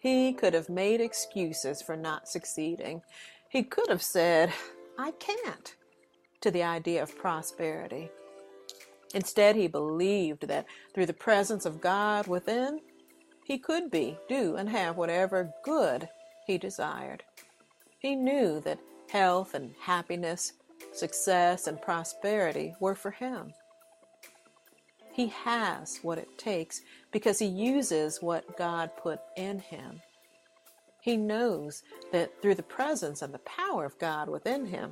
he 0.00 0.34
could 0.34 0.52
have 0.52 0.68
made 0.68 1.00
excuses 1.00 1.80
for 1.80 1.96
not 1.96 2.28
succeeding. 2.28 3.00
He 3.48 3.62
could 3.62 3.88
have 3.88 4.02
said, 4.02 4.52
I 4.98 5.12
can't, 5.12 5.74
to 6.42 6.50
the 6.50 6.62
idea 6.62 7.02
of 7.02 7.16
prosperity. 7.16 8.10
Instead, 9.14 9.56
he 9.56 9.66
believed 9.66 10.46
that 10.46 10.66
through 10.92 11.06
the 11.06 11.14
presence 11.14 11.64
of 11.64 11.80
God 11.80 12.26
within, 12.26 12.80
he 13.42 13.56
could 13.56 13.90
be, 13.90 14.18
do, 14.28 14.56
and 14.56 14.68
have 14.68 14.98
whatever 14.98 15.54
good 15.64 16.06
he 16.46 16.58
desired. 16.58 17.22
He 17.98 18.14
knew 18.14 18.60
that 18.60 18.78
health 19.08 19.54
and 19.54 19.74
happiness 19.80 20.52
success, 20.92 21.66
and 21.66 21.80
prosperity 21.80 22.74
were 22.78 22.94
for 22.94 23.10
him. 23.10 23.54
He 25.14 25.28
has 25.28 26.00
what 26.02 26.18
it 26.18 26.36
takes 26.36 26.80
because 27.12 27.38
he 27.38 27.46
uses 27.46 28.20
what 28.20 28.56
God 28.58 28.90
put 28.96 29.20
in 29.36 29.60
him. 29.60 30.00
He 31.00 31.16
knows 31.16 31.84
that 32.12 32.42
through 32.42 32.56
the 32.56 32.64
presence 32.64 33.22
and 33.22 33.32
the 33.32 33.38
power 33.40 33.84
of 33.84 33.98
God 34.00 34.28
within 34.28 34.66
him, 34.66 34.90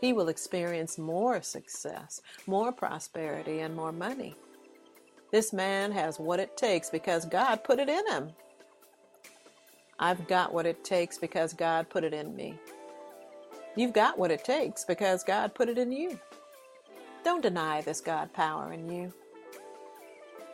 he 0.00 0.12
will 0.12 0.28
experience 0.28 0.96
more 0.96 1.42
success, 1.42 2.20
more 2.46 2.70
prosperity, 2.70 3.60
and 3.60 3.74
more 3.74 3.90
money. 3.90 4.36
This 5.32 5.52
man 5.52 5.90
has 5.90 6.20
what 6.20 6.38
it 6.38 6.56
takes 6.56 6.88
because 6.88 7.24
God 7.24 7.64
put 7.64 7.80
it 7.80 7.88
in 7.88 8.06
him. 8.06 8.30
I've 9.98 10.28
got 10.28 10.54
what 10.54 10.66
it 10.66 10.84
takes 10.84 11.18
because 11.18 11.52
God 11.52 11.90
put 11.90 12.04
it 12.04 12.14
in 12.14 12.36
me. 12.36 12.54
You've 13.74 13.92
got 13.92 14.18
what 14.18 14.30
it 14.30 14.44
takes 14.44 14.84
because 14.84 15.24
God 15.24 15.52
put 15.54 15.68
it 15.68 15.78
in 15.78 15.90
you. 15.90 16.20
Don't 17.24 17.42
deny 17.42 17.80
this 17.80 18.00
God 18.00 18.32
power 18.32 18.72
in 18.72 18.88
you. 18.88 19.12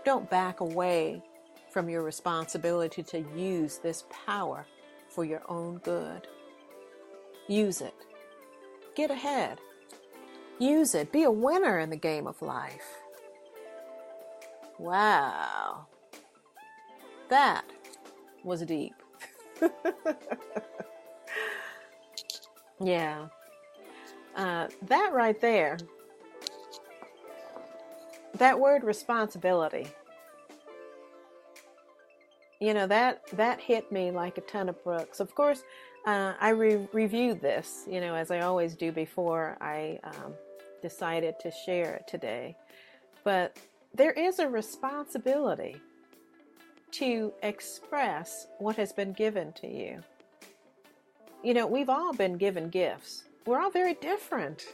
Don't 0.04 0.28
back 0.30 0.60
away 0.60 1.22
from 1.70 1.88
your 1.88 2.02
responsibility 2.02 3.02
to 3.02 3.24
use 3.36 3.78
this 3.78 4.04
power 4.26 4.66
for 5.08 5.24
your 5.24 5.42
own 5.48 5.78
good. 5.78 6.26
Use 7.48 7.80
it. 7.80 7.94
Get 8.94 9.10
ahead. 9.10 9.58
Use 10.58 10.94
it. 10.94 11.12
Be 11.12 11.24
a 11.24 11.30
winner 11.30 11.78
in 11.78 11.90
the 11.90 11.96
game 11.96 12.26
of 12.26 12.40
life. 12.42 12.98
Wow. 14.78 15.86
That 17.28 17.64
was 18.44 18.62
deep. 18.62 18.94
Yeah. 22.82 23.28
Uh, 24.36 24.68
that 24.82 25.12
right 25.12 25.40
there, 25.40 25.78
that 28.38 28.58
word 28.58 28.84
responsibility, 28.84 29.86
you 32.60 32.74
know, 32.74 32.86
that, 32.86 33.26
that 33.32 33.60
hit 33.60 33.90
me 33.92 34.10
like 34.10 34.38
a 34.38 34.42
ton 34.42 34.68
of 34.68 34.82
bricks. 34.82 35.20
Of 35.20 35.34
course, 35.34 35.62
uh, 36.06 36.34
I 36.40 36.50
re- 36.50 36.88
reviewed 36.92 37.40
this, 37.40 37.84
you 37.88 38.00
know, 38.00 38.14
as 38.14 38.30
I 38.30 38.40
always 38.40 38.74
do 38.74 38.92
before 38.92 39.56
I 39.60 39.98
um, 40.04 40.34
decided 40.82 41.38
to 41.40 41.50
share 41.50 41.94
it 41.94 42.06
today. 42.06 42.56
But 43.22 43.58
there 43.94 44.12
is 44.12 44.38
a 44.38 44.48
responsibility 44.48 45.76
to 46.92 47.32
express 47.42 48.46
what 48.58 48.76
has 48.76 48.92
been 48.92 49.12
given 49.12 49.52
to 49.52 49.66
you. 49.66 50.02
You 51.42 51.54
know, 51.54 51.66
we've 51.66 51.88
all 51.90 52.12
been 52.12 52.36
given 52.36 52.68
gifts. 52.68 53.24
We're 53.46 53.60
all 53.60 53.70
very 53.70 53.94
different. 53.94 54.66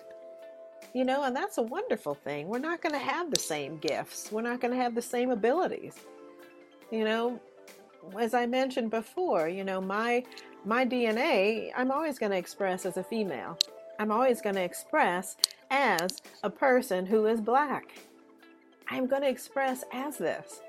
You 0.93 1.05
know, 1.05 1.23
and 1.23 1.35
that's 1.35 1.59
a 1.59 1.63
wonderful 1.63 2.15
thing. 2.15 2.49
We're 2.49 2.59
not 2.59 2.83
going 2.83 2.93
to 2.93 2.99
have 2.99 3.31
the 3.31 3.39
same 3.39 3.79
gifts. 3.79 4.33
We're 4.33 4.43
not 4.43 4.61
going 4.61 4.73
to 4.73 4.81
have 4.81 4.95
the 4.95 5.03
same 5.03 5.31
abilities. 5.31 5.95
You 6.91 7.05
know, 7.05 7.41
as 8.19 8.35
I 8.35 8.47
mentioned 8.47 8.91
before, 8.91 9.49
you 9.49 9.65
know, 9.65 9.81
my 9.81 10.25
my 10.65 10.85
DNA, 10.85 11.71
I'm 11.77 11.91
always 11.91 12.19
going 12.19 12.33
to 12.33 12.39
express 12.39 12.85
as 12.85 12.97
a 12.97 13.05
female. 13.05 13.59
I'm 13.99 14.11
always 14.11 14.41
going 14.41 14.57
to 14.57 14.63
express 14.63 15.37
as 15.71 16.19
a 16.43 16.51
person 16.51 17.07
who 17.07 17.27
is 17.27 17.41
black. 17.41 17.93
I'm 18.89 19.07
going 19.07 19.23
to 19.23 19.29
express 19.29 19.85
as 19.93 20.17
this. 20.17 20.61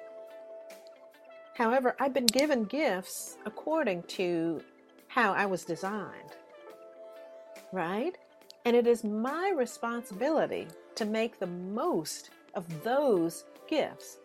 However, 1.56 1.96
I've 2.00 2.14
been 2.14 2.28
given 2.28 2.66
gifts 2.66 3.38
according 3.46 4.04
to 4.04 4.62
how 5.08 5.34
I 5.34 5.46
was 5.46 5.66
designed. 5.66 6.36
Right? 7.74 8.18
And 8.66 8.76
it 8.76 8.88
is 8.88 9.04
my 9.04 9.54
responsibility 9.56 10.68
to 10.96 11.06
make 11.06 11.40
the 11.40 11.48
most 11.48 12.30
of 12.54 12.84
those 12.84 13.46
gifts. 13.68 14.20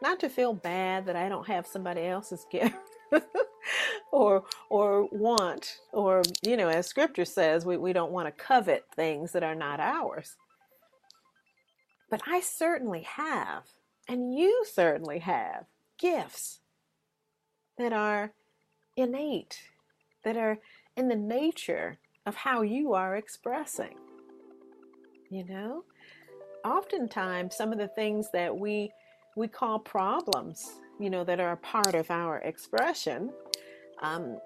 Not 0.00 0.18
to 0.20 0.28
feel 0.28 0.54
bad 0.54 1.06
that 1.06 1.16
I 1.16 1.28
don't 1.28 1.46
have 1.46 1.66
somebody 1.66 2.06
else's 2.06 2.46
gift. 2.50 2.76
or 4.10 4.44
or 4.70 5.06
want 5.12 5.76
or 5.92 6.22
you 6.42 6.56
know 6.56 6.68
as 6.68 6.86
scripture 6.86 7.26
says 7.26 7.66
we, 7.66 7.76
we 7.76 7.92
don't 7.92 8.10
want 8.10 8.26
to 8.26 8.44
covet 8.44 8.86
things 8.96 9.32
that 9.32 9.42
are 9.42 9.54
not 9.54 9.80
ours 9.80 10.36
but 12.10 12.22
i 12.26 12.40
certainly 12.40 13.02
have 13.02 13.64
and 14.08 14.34
you 14.34 14.64
certainly 14.70 15.18
have 15.20 15.66
gifts 15.98 16.60
that 17.78 17.92
are 17.92 18.32
innate, 18.96 19.60
that 20.24 20.36
are 20.36 20.58
in 20.96 21.08
the 21.08 21.16
nature 21.16 21.98
of 22.26 22.34
how 22.34 22.62
you 22.62 22.94
are 22.94 23.16
expressing. 23.16 23.96
You 25.30 25.44
know, 25.44 25.84
oftentimes 26.64 27.56
some 27.56 27.72
of 27.72 27.78
the 27.78 27.88
things 27.88 28.28
that 28.32 28.56
we 28.56 28.92
we 29.34 29.48
call 29.48 29.78
problems, 29.78 30.72
you 31.00 31.08
know, 31.08 31.24
that 31.24 31.40
are 31.40 31.52
a 31.52 31.56
part 31.56 31.94
of 31.94 32.10
our 32.10 32.38
expression, 32.38 33.30
um, 34.02 34.38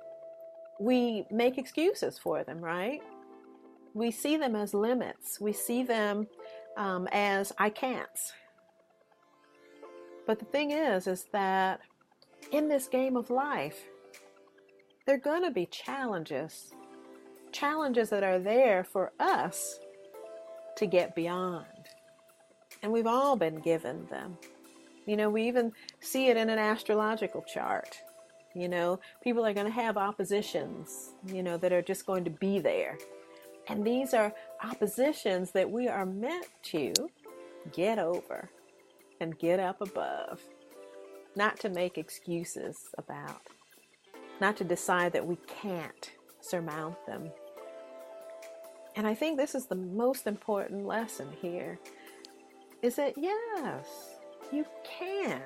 we 0.78 1.26
make 1.30 1.58
excuses 1.58 2.18
for 2.18 2.44
them, 2.44 2.60
right? 2.60 3.02
We 3.94 4.10
see 4.10 4.36
them 4.36 4.54
as 4.54 4.74
limits. 4.74 5.40
We 5.40 5.52
see 5.52 5.82
them 5.82 6.28
um, 6.76 7.08
as 7.10 7.52
I 7.58 7.70
can'ts. 7.70 8.32
But 10.26 10.38
the 10.38 10.44
thing 10.44 10.72
is, 10.72 11.06
is 11.06 11.26
that 11.32 11.80
in 12.52 12.68
this 12.68 12.88
game 12.88 13.16
of 13.16 13.30
life, 13.30 13.78
there 15.06 15.14
are 15.14 15.18
going 15.18 15.42
to 15.42 15.50
be 15.50 15.66
challenges, 15.66 16.74
challenges 17.56 18.10
that 18.10 18.22
are 18.22 18.38
there 18.38 18.84
for 18.84 19.12
us 19.18 19.80
to 20.76 20.86
get 20.86 21.14
beyond. 21.14 21.64
And 22.82 22.92
we've 22.92 23.06
all 23.06 23.36
been 23.36 23.60
given 23.60 24.06
them. 24.10 24.36
You 25.06 25.16
know, 25.16 25.30
we 25.30 25.48
even 25.48 25.72
see 26.00 26.28
it 26.28 26.36
in 26.36 26.50
an 26.50 26.58
astrological 26.58 27.42
chart. 27.42 27.98
You 28.54 28.68
know, 28.68 29.00
people 29.22 29.46
are 29.46 29.54
going 29.54 29.66
to 29.66 29.72
have 29.72 29.96
oppositions, 29.96 31.12
you 31.26 31.42
know, 31.42 31.56
that 31.58 31.72
are 31.72 31.82
just 31.82 32.06
going 32.06 32.24
to 32.24 32.30
be 32.30 32.58
there. 32.58 32.98
And 33.68 33.84
these 33.84 34.14
are 34.14 34.32
oppositions 34.62 35.50
that 35.52 35.70
we 35.70 35.88
are 35.88 36.06
meant 36.06 36.46
to 36.64 36.92
get 37.72 37.98
over 37.98 38.50
and 39.20 39.38
get 39.38 39.60
up 39.60 39.80
above, 39.80 40.40
not 41.34 41.58
to 41.60 41.68
make 41.68 41.98
excuses 41.98 42.78
about, 42.98 43.40
not 44.40 44.56
to 44.58 44.64
decide 44.64 45.12
that 45.14 45.26
we 45.26 45.36
can't 45.62 46.12
surmount 46.40 46.96
them. 47.06 47.30
And 48.96 49.06
I 49.06 49.14
think 49.14 49.36
this 49.36 49.54
is 49.54 49.66
the 49.66 49.74
most 49.74 50.26
important 50.26 50.86
lesson 50.86 51.28
here 51.42 51.78
is 52.82 52.96
that 52.96 53.14
yes, 53.18 54.16
you 54.50 54.64
can. 54.84 55.42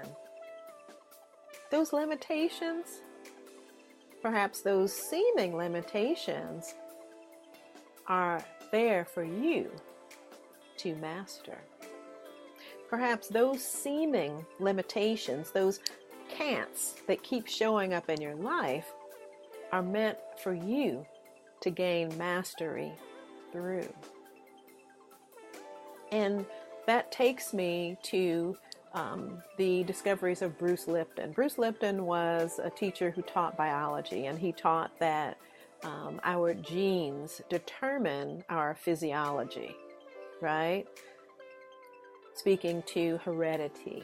Those 1.71 1.93
limitations, 1.93 3.01
perhaps 4.23 4.61
those 4.61 4.93
seeming 4.93 5.57
limitations, 5.57 6.75
are 8.07 8.45
there 8.71 9.05
for 9.05 9.25
you 9.25 9.71
to 10.79 10.95
master. 10.97 11.59
Perhaps 12.89 13.29
those 13.29 13.65
seeming 13.65 14.45
limitations, 14.59 15.51
those 15.51 15.81
can'ts 16.29 16.95
that 17.07 17.23
keep 17.23 17.47
showing 17.47 17.95
up 17.95 18.09
in 18.09 18.21
your 18.21 18.35
life, 18.35 18.93
are 19.73 19.83
meant 19.83 20.19
for 20.43 20.55
you 20.55 21.05
to 21.61 21.71
gain 21.71 22.17
mastery 22.19 22.93
through. 23.53 23.89
And 26.13 26.45
that 26.87 27.13
takes 27.13 27.53
me 27.53 27.97
to 28.05 28.57
um, 28.95 29.43
the 29.57 29.85
discoveries 29.85 30.43
of 30.43 30.59
Bruce 30.59 30.89
Lipton. 30.89 31.33
Bruce 31.33 31.59
Lipton 31.59 32.05
was 32.05 32.59
a 32.63 32.71
teacher 32.71 33.11
who 33.11 33.23
taught 33.23 33.57
biology, 33.57 34.27
and 34.27 34.39
he 34.39 34.53
taught 34.53 34.99
that 34.99 35.39
um, 35.85 36.21
our 36.25 36.55
genes 36.55 37.41
determine 37.49 38.45
our 38.49 38.75
physiology, 38.75 39.75
right? 40.41 40.87
Speaking 42.35 42.83
to 42.87 43.19
heredity, 43.19 44.03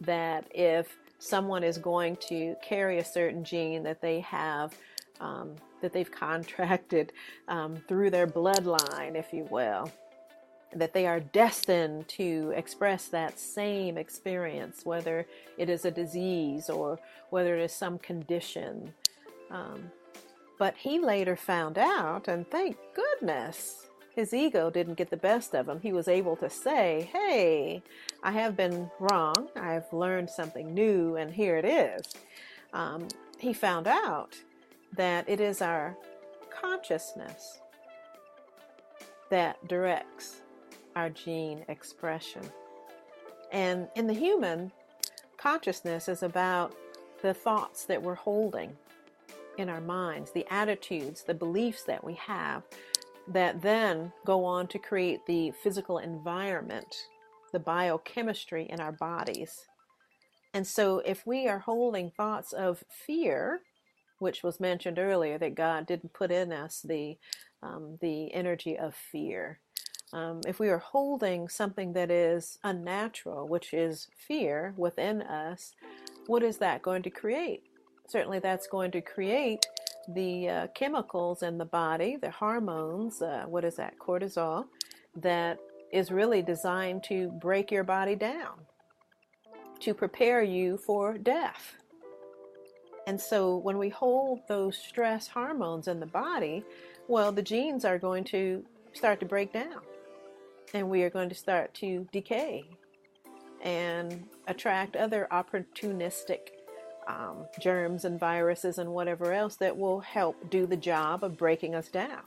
that 0.00 0.46
if 0.54 0.96
someone 1.18 1.64
is 1.64 1.78
going 1.78 2.16
to 2.28 2.56
carry 2.62 2.98
a 2.98 3.04
certain 3.04 3.44
gene 3.44 3.82
that 3.82 4.00
they 4.00 4.20
have, 4.20 4.76
um, 5.20 5.54
that 5.80 5.92
they've 5.92 6.10
contracted 6.26 7.12
um, 7.48 7.76
through 7.88 8.10
their 8.10 8.26
bloodline, 8.26 9.14
if 9.14 9.32
you 9.32 9.46
will, 9.50 9.90
that 10.74 10.92
they 10.92 11.06
are 11.06 11.20
destined 11.20 12.06
to 12.08 12.52
express 12.54 13.06
that 13.06 13.38
same 13.38 13.96
experience, 13.96 14.84
whether 14.84 15.26
it 15.56 15.70
is 15.70 15.84
a 15.84 15.90
disease 15.90 16.68
or 16.68 16.98
whether 17.30 17.56
it 17.56 17.62
is 17.62 17.72
some 17.72 17.98
condition. 17.98 18.92
Um, 19.50 19.90
but 20.58 20.76
he 20.76 20.98
later 20.98 21.36
found 21.36 21.78
out, 21.78 22.28
and 22.28 22.48
thank 22.50 22.76
goodness 22.94 23.88
his 24.18 24.34
ego 24.34 24.68
didn't 24.68 24.94
get 24.94 25.10
the 25.10 25.16
best 25.16 25.54
of 25.54 25.68
him. 25.68 25.80
He 25.80 25.92
was 25.92 26.08
able 26.08 26.34
to 26.36 26.50
say, 26.50 27.08
Hey, 27.12 27.82
I 28.24 28.32
have 28.32 28.56
been 28.56 28.90
wrong. 28.98 29.48
I've 29.54 29.90
learned 29.92 30.28
something 30.28 30.74
new, 30.74 31.14
and 31.14 31.32
here 31.32 31.56
it 31.56 31.64
is. 31.64 32.14
Um, 32.72 33.06
he 33.38 33.52
found 33.52 33.86
out 33.86 34.36
that 34.94 35.28
it 35.28 35.40
is 35.40 35.62
our 35.62 35.96
consciousness 36.50 37.60
that 39.30 39.66
directs 39.68 40.42
our 40.96 41.10
gene 41.10 41.64
expression. 41.68 42.42
And 43.52 43.88
in 43.94 44.06
the 44.06 44.14
human, 44.14 44.72
consciousness 45.36 46.08
is 46.08 46.22
about 46.22 46.74
the 47.22 47.34
thoughts 47.34 47.84
that 47.84 48.02
we're 48.02 48.14
holding 48.14 48.76
in 49.56 49.68
our 49.68 49.80
minds, 49.80 50.30
the 50.30 50.46
attitudes, 50.50 51.24
the 51.24 51.34
beliefs 51.34 51.82
that 51.84 52.02
we 52.02 52.14
have 52.14 52.62
that 53.26 53.60
then 53.60 54.12
go 54.24 54.44
on 54.44 54.66
to 54.68 54.78
create 54.78 55.26
the 55.26 55.50
physical 55.62 55.98
environment, 55.98 56.96
the 57.52 57.58
biochemistry 57.58 58.66
in 58.70 58.80
our 58.80 58.92
bodies. 58.92 59.66
And 60.54 60.66
so, 60.66 61.00
if 61.00 61.26
we 61.26 61.46
are 61.46 61.58
holding 61.58 62.10
thoughts 62.10 62.52
of 62.52 62.82
fear, 62.88 63.60
which 64.18 64.42
was 64.42 64.60
mentioned 64.60 64.98
earlier, 64.98 65.38
that 65.38 65.54
God 65.54 65.86
didn't 65.86 66.12
put 66.12 66.30
in 66.30 66.52
us 66.52 66.80
the 66.82 67.16
um, 67.62 67.98
the 68.00 68.32
energy 68.32 68.78
of 68.78 68.94
fear. 68.94 69.60
Um, 70.12 70.40
if 70.46 70.58
we 70.58 70.68
are 70.68 70.78
holding 70.78 71.48
something 71.48 71.92
that 71.92 72.10
is 72.10 72.58
unnatural, 72.64 73.48
which 73.48 73.74
is 73.74 74.08
fear 74.16 74.72
within 74.76 75.22
us, 75.22 75.72
what 76.26 76.42
is 76.42 76.58
that 76.58 76.82
going 76.82 77.02
to 77.02 77.10
create? 77.10 77.64
certainly 78.08 78.38
that's 78.38 78.66
going 78.66 78.90
to 78.90 79.00
create 79.00 79.66
the 80.08 80.48
uh, 80.48 80.66
chemicals 80.74 81.42
in 81.42 81.58
the 81.58 81.64
body, 81.64 82.16
the 82.16 82.30
hormones, 82.30 83.20
uh, 83.20 83.44
what 83.46 83.64
is 83.64 83.76
that, 83.76 83.98
cortisol, 83.98 84.64
that 85.14 85.58
is 85.92 86.10
really 86.10 86.42
designed 86.42 87.04
to 87.04 87.28
break 87.40 87.70
your 87.70 87.84
body 87.84 88.14
down, 88.14 88.54
to 89.80 89.92
prepare 89.92 90.42
you 90.42 90.78
for 90.78 91.18
death. 91.18 91.74
And 93.08 93.18
so 93.18 93.56
when 93.56 93.78
we 93.78 93.88
hold 93.88 94.46
those 94.48 94.76
stress 94.76 95.28
hormones 95.28 95.88
in 95.88 95.98
the 95.98 96.04
body, 96.04 96.62
well, 97.08 97.32
the 97.32 97.40
genes 97.40 97.86
are 97.86 97.98
going 97.98 98.22
to 98.24 98.62
start 98.92 99.18
to 99.20 99.26
break 99.26 99.50
down 99.50 99.80
and 100.74 100.90
we 100.90 101.02
are 101.02 101.08
going 101.08 101.30
to 101.30 101.34
start 101.34 101.72
to 101.72 102.06
decay 102.12 102.64
and 103.62 104.28
attract 104.46 104.94
other 104.94 105.26
opportunistic 105.32 106.50
um, 107.06 107.46
germs 107.58 108.04
and 108.04 108.20
viruses 108.20 108.76
and 108.76 108.90
whatever 108.90 109.32
else 109.32 109.56
that 109.56 109.74
will 109.74 110.00
help 110.00 110.50
do 110.50 110.66
the 110.66 110.76
job 110.76 111.24
of 111.24 111.38
breaking 111.38 111.74
us 111.74 111.88
down 111.88 112.24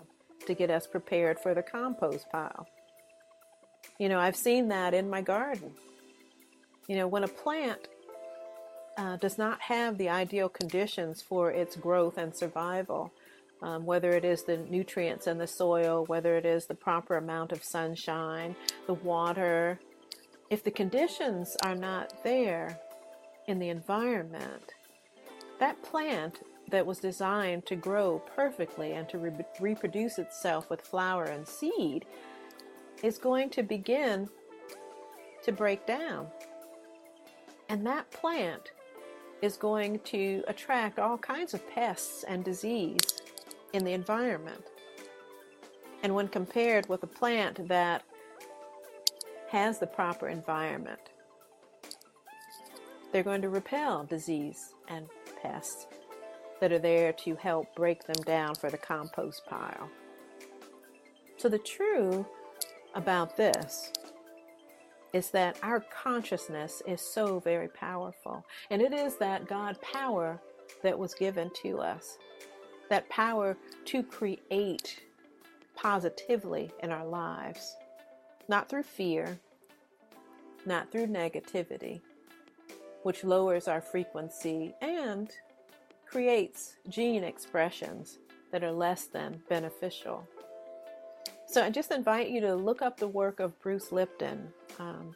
to 0.47 0.55
get 0.55 0.71
us 0.71 0.87
prepared 0.87 1.39
for 1.39 1.53
the 1.53 1.61
compost 1.61 2.25
pile. 2.31 2.67
You 3.99 4.09
know, 4.09 4.17
I've 4.17 4.35
seen 4.35 4.69
that 4.69 4.95
in 4.95 5.11
my 5.11 5.21
garden. 5.21 5.73
You 6.87 6.95
know, 6.95 7.07
when 7.07 7.23
a 7.23 7.27
plant 7.27 7.87
uh, 8.97 9.17
does 9.17 9.37
not 9.37 9.61
have 9.61 9.97
the 9.97 10.09
ideal 10.09 10.49
conditions 10.49 11.21
for 11.21 11.51
its 11.51 11.75
growth 11.75 12.17
and 12.17 12.35
survival, 12.35 13.11
um, 13.61 13.85
whether 13.85 14.11
it 14.11 14.25
is 14.25 14.43
the 14.43 14.57
nutrients 14.57 15.27
in 15.27 15.37
the 15.37 15.47
soil, 15.47 16.05
whether 16.05 16.35
it 16.35 16.45
is 16.45 16.65
the 16.65 16.75
proper 16.75 17.17
amount 17.17 17.51
of 17.51 17.63
sunshine, 17.63 18.55
the 18.87 18.93
water, 18.93 19.79
if 20.49 20.63
the 20.63 20.71
conditions 20.71 21.55
are 21.63 21.75
not 21.75 22.23
there, 22.23 22.79
in 23.47 23.59
the 23.59 23.69
environment, 23.69 24.73
that 25.59 25.81
plant 25.83 26.39
that 26.69 26.85
was 26.85 26.99
designed 26.99 27.65
to 27.65 27.75
grow 27.75 28.19
perfectly 28.35 28.93
and 28.93 29.07
to 29.09 29.17
re- 29.17 29.45
reproduce 29.59 30.17
itself 30.17 30.69
with 30.69 30.81
flower 30.81 31.25
and 31.25 31.47
seed 31.47 32.05
is 33.03 33.17
going 33.17 33.49
to 33.49 33.63
begin 33.63 34.29
to 35.43 35.51
break 35.51 35.85
down. 35.85 36.27
And 37.67 37.85
that 37.85 38.09
plant 38.11 38.71
is 39.41 39.57
going 39.57 39.99
to 39.99 40.43
attract 40.47 40.99
all 40.99 41.17
kinds 41.17 41.53
of 41.53 41.67
pests 41.69 42.23
and 42.23 42.43
disease 42.43 43.21
in 43.73 43.83
the 43.83 43.93
environment. 43.93 44.63
And 46.03 46.15
when 46.15 46.27
compared 46.27 46.87
with 46.89 47.03
a 47.03 47.07
plant 47.07 47.67
that 47.67 48.03
has 49.49 49.79
the 49.79 49.87
proper 49.87 50.27
environment, 50.27 50.99
they're 53.11 53.23
going 53.23 53.41
to 53.41 53.49
repel 53.49 54.03
disease 54.05 54.73
and 54.87 55.07
pests 55.41 55.87
that 56.59 56.71
are 56.71 56.79
there 56.79 57.11
to 57.11 57.35
help 57.35 57.75
break 57.75 58.05
them 58.05 58.23
down 58.25 58.55
for 58.55 58.69
the 58.69 58.77
compost 58.77 59.45
pile. 59.47 59.89
So, 61.37 61.49
the 61.49 61.57
truth 61.57 62.25
about 62.93 63.35
this 63.35 63.91
is 65.13 65.29
that 65.31 65.57
our 65.61 65.79
consciousness 65.79 66.81
is 66.87 67.01
so 67.01 67.39
very 67.39 67.67
powerful. 67.67 68.45
And 68.69 68.81
it 68.81 68.93
is 68.93 69.17
that 69.17 69.47
God 69.47 69.77
power 69.81 70.39
that 70.83 70.97
was 70.97 71.13
given 71.13 71.51
to 71.61 71.79
us, 71.79 72.17
that 72.89 73.09
power 73.09 73.57
to 73.85 74.03
create 74.03 75.03
positively 75.75 76.71
in 76.81 76.91
our 76.91 77.05
lives, 77.05 77.75
not 78.47 78.69
through 78.69 78.83
fear, 78.83 79.39
not 80.65 80.91
through 80.91 81.07
negativity, 81.07 82.01
which 83.03 83.23
lowers 83.23 83.67
our 83.67 83.81
frequency 83.81 84.73
and 84.81 85.31
creates 86.05 86.75
gene 86.87 87.23
expressions 87.23 88.19
that 88.51 88.63
are 88.63 88.71
less 88.71 89.05
than 89.05 89.41
beneficial. 89.49 90.27
So 91.47 91.63
I 91.63 91.69
just 91.69 91.91
invite 91.91 92.29
you 92.29 92.41
to 92.41 92.55
look 92.55 92.81
up 92.81 92.97
the 92.97 93.07
work 93.07 93.39
of 93.39 93.59
Bruce 93.61 93.91
Lipton. 93.91 94.53
Um, 94.79 95.13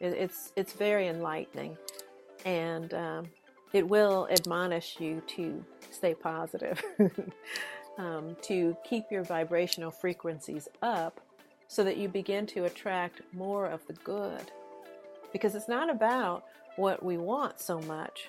it, 0.00 0.12
it's 0.12 0.52
it's 0.56 0.72
very 0.72 1.08
enlightening, 1.08 1.76
and 2.44 2.92
um, 2.94 3.26
it 3.72 3.88
will 3.88 4.28
admonish 4.30 4.96
you 4.98 5.22
to 5.28 5.64
stay 5.90 6.14
positive, 6.14 6.82
um, 7.98 8.36
to 8.42 8.76
keep 8.84 9.04
your 9.10 9.24
vibrational 9.24 9.90
frequencies 9.90 10.68
up, 10.82 11.20
so 11.68 11.84
that 11.84 11.96
you 11.96 12.08
begin 12.08 12.46
to 12.46 12.64
attract 12.64 13.20
more 13.32 13.66
of 13.66 13.86
the 13.86 13.94
good. 13.94 14.50
Because 15.32 15.54
it's 15.54 15.68
not 15.68 15.90
about 15.90 16.44
what 16.76 17.02
we 17.02 17.18
want 17.18 17.60
so 17.60 17.80
much. 17.80 18.28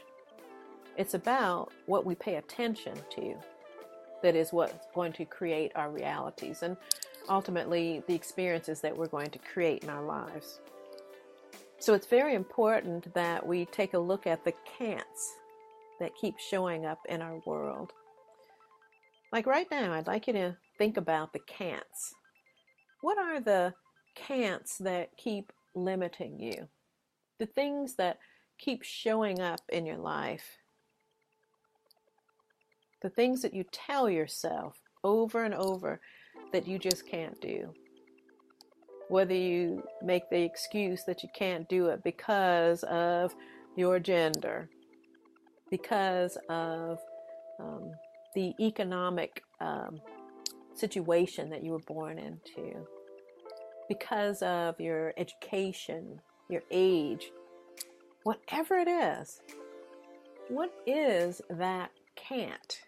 It's 0.97 1.13
about 1.13 1.71
what 1.85 2.05
we 2.05 2.15
pay 2.15 2.35
attention 2.35 2.95
to 3.15 3.35
that 4.21 4.35
is 4.35 4.51
what's 4.51 4.87
going 4.93 5.13
to 5.13 5.25
create 5.25 5.71
our 5.75 5.89
realities 5.89 6.61
and 6.63 6.75
ultimately 7.29 8.03
the 8.07 8.15
experiences 8.15 8.81
that 8.81 8.95
we're 8.95 9.07
going 9.07 9.29
to 9.29 9.39
create 9.39 9.83
in 9.83 9.89
our 9.89 10.03
lives. 10.03 10.59
So 11.79 11.93
it's 11.93 12.07
very 12.07 12.33
important 12.33 13.13
that 13.13 13.45
we 13.45 13.65
take 13.65 13.93
a 13.93 13.99
look 13.99 14.27
at 14.27 14.43
the 14.43 14.53
can'ts 14.77 15.33
that 15.99 16.11
keep 16.19 16.37
showing 16.37 16.85
up 16.85 16.99
in 17.07 17.21
our 17.21 17.41
world. 17.45 17.93
Like 19.31 19.45
right 19.45 19.67
now, 19.69 19.93
I'd 19.93 20.07
like 20.07 20.27
you 20.27 20.33
to 20.33 20.57
think 20.77 20.97
about 20.97 21.31
the 21.31 21.39
can'ts. 21.39 22.13
What 23.01 23.17
are 23.17 23.39
the 23.39 23.73
can'ts 24.15 24.77
that 24.79 25.15
keep 25.17 25.53
limiting 25.75 26.39
you? 26.39 26.67
The 27.37 27.45
things 27.45 27.95
that 27.95 28.17
keep 28.57 28.83
showing 28.83 29.39
up 29.39 29.61
in 29.69 29.85
your 29.85 29.97
life. 29.97 30.57
The 33.01 33.09
things 33.09 33.41
that 33.43 33.53
you 33.53 33.63
tell 33.71 34.09
yourself 34.09 34.77
over 35.03 35.45
and 35.45 35.53
over 35.53 36.01
that 36.51 36.67
you 36.67 36.79
just 36.79 37.07
can't 37.07 37.39
do. 37.41 37.73
Whether 39.09 39.33
you 39.33 39.83
make 40.03 40.29
the 40.29 40.41
excuse 40.41 41.03
that 41.05 41.23
you 41.23 41.29
can't 41.35 41.67
do 41.67 41.87
it 41.87 42.03
because 42.03 42.83
of 42.83 43.33
your 43.75 43.99
gender, 43.99 44.69
because 45.71 46.37
of 46.49 46.99
um, 47.59 47.91
the 48.35 48.53
economic 48.59 49.43
um, 49.59 49.99
situation 50.75 51.49
that 51.49 51.63
you 51.63 51.71
were 51.71 51.79
born 51.79 52.19
into, 52.19 52.85
because 53.87 54.41
of 54.43 54.79
your 54.79 55.13
education, 55.17 56.19
your 56.49 56.61
age, 56.69 57.31
whatever 58.23 58.77
it 58.77 58.87
is, 58.87 59.41
what 60.49 60.71
is 60.85 61.41
that 61.49 61.91
can't? 62.15 62.79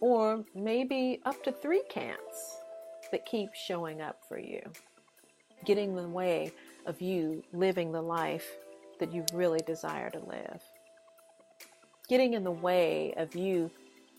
Or 0.00 0.44
maybe 0.54 1.20
up 1.24 1.42
to 1.44 1.52
three 1.52 1.82
can'ts 1.88 2.60
that 3.10 3.26
keep 3.26 3.50
showing 3.54 4.00
up 4.00 4.20
for 4.28 4.38
you, 4.38 4.60
getting 5.64 5.90
in 5.90 5.96
the 5.96 6.08
way 6.08 6.52
of 6.86 7.00
you 7.00 7.42
living 7.52 7.92
the 7.92 8.02
life 8.02 8.46
that 9.00 9.12
you 9.12 9.24
really 9.32 9.60
desire 9.66 10.10
to 10.10 10.18
live, 10.20 10.62
getting 12.08 12.34
in 12.34 12.44
the 12.44 12.50
way 12.50 13.14
of 13.16 13.34
you 13.34 13.70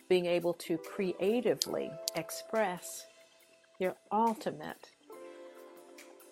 being 0.10 0.26
able 0.26 0.54
to 0.54 0.78
creatively 0.78 1.92
express 2.16 3.06
your 3.80 3.96
ultimate 4.12 4.92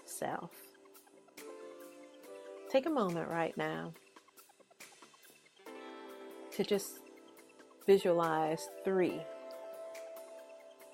self. 0.05 0.51
Take 2.69 2.86
a 2.86 2.89
moment 2.89 3.29
right 3.29 3.55
now 3.58 3.93
to 6.55 6.63
just 6.63 6.99
visualize 7.86 8.69
three, 8.84 9.21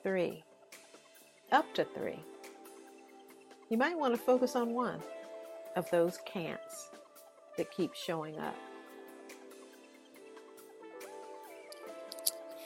three, 0.03 0.43
up 1.51 1.73
to 1.75 1.83
three. 1.83 2.19
You 3.69 3.77
might 3.77 3.97
want 3.97 4.13
to 4.13 4.19
focus 4.19 4.55
on 4.55 4.73
one 4.73 4.99
of 5.75 5.89
those 5.91 6.19
can'ts 6.25 6.89
that 7.57 7.71
keep 7.71 7.93
showing 7.93 8.37
up. 8.39 8.55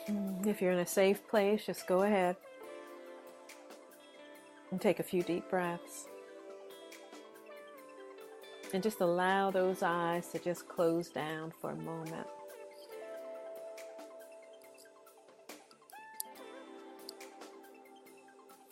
Mm-hmm. 0.10 0.50
If 0.50 0.62
you're 0.62 0.72
in 0.72 0.80
a 0.80 0.86
safe 0.86 1.28
place, 1.28 1.66
just 1.66 1.88
go 1.88 2.04
ahead 2.04 2.36
and 4.72 4.80
take 4.80 5.00
a 5.00 5.04
few 5.04 5.24
deep 5.24 5.50
breaths. 5.50 6.08
And 8.74 8.84
just 8.84 9.00
allow 9.00 9.52
those 9.52 9.84
eyes 9.84 10.28
to 10.30 10.40
just 10.40 10.68
close 10.68 11.10
down 11.10 11.54
for 11.62 11.72
a 11.72 11.76
moment. 11.76 12.28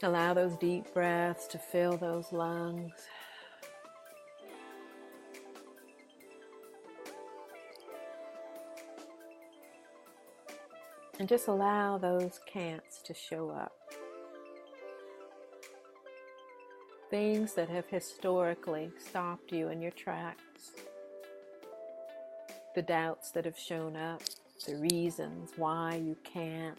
Allow 0.04 0.34
those 0.34 0.58
deep 0.58 0.94
breaths 0.94 1.48
to 1.48 1.58
fill 1.58 1.96
those 1.96 2.34
lungs. 2.34 2.92
And 11.20 11.30
just 11.30 11.48
allow 11.48 11.98
those 11.98 12.42
can'ts 12.46 13.02
to 13.04 13.14
show 13.14 13.50
up. 13.50 13.72
Things 17.10 17.54
that 17.54 17.70
have 17.70 17.86
historically 17.88 18.92
stopped 19.00 19.54
you 19.54 19.70
in 19.70 19.82
your 19.82 19.92
tracks. 19.92 20.74
The 22.76 22.82
doubts 22.82 23.32
that 23.32 23.46
have 23.46 23.58
shown 23.58 23.96
up. 23.96 24.22
The 24.68 24.76
reasons 24.76 25.52
why 25.56 25.96
you 25.96 26.18
can't. 26.26 26.78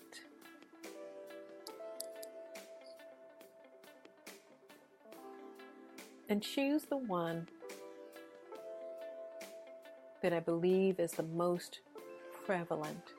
And 6.35 6.43
choose 6.43 6.83
the 6.83 6.97
one 6.97 7.47
that 10.21 10.33
I 10.33 10.41
believe 10.41 10.99
is 10.99 11.13
the 11.13 11.23
most 11.23 11.79
prevalent 12.45 13.13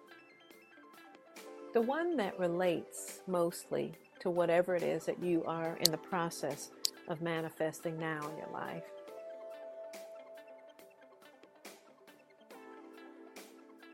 the 1.73 1.79
one 1.79 2.17
that 2.17 2.37
relates 2.37 3.21
mostly 3.25 3.93
to 4.19 4.29
whatever 4.29 4.75
it 4.75 4.83
is 4.83 5.05
that 5.05 5.23
you 5.23 5.45
are 5.45 5.77
in 5.77 5.91
the 5.91 5.97
process 5.97 6.71
of 7.07 7.21
manifesting 7.21 7.97
now 7.97 8.19
in 8.29 8.37
your 8.37 8.49
life. 8.51 8.83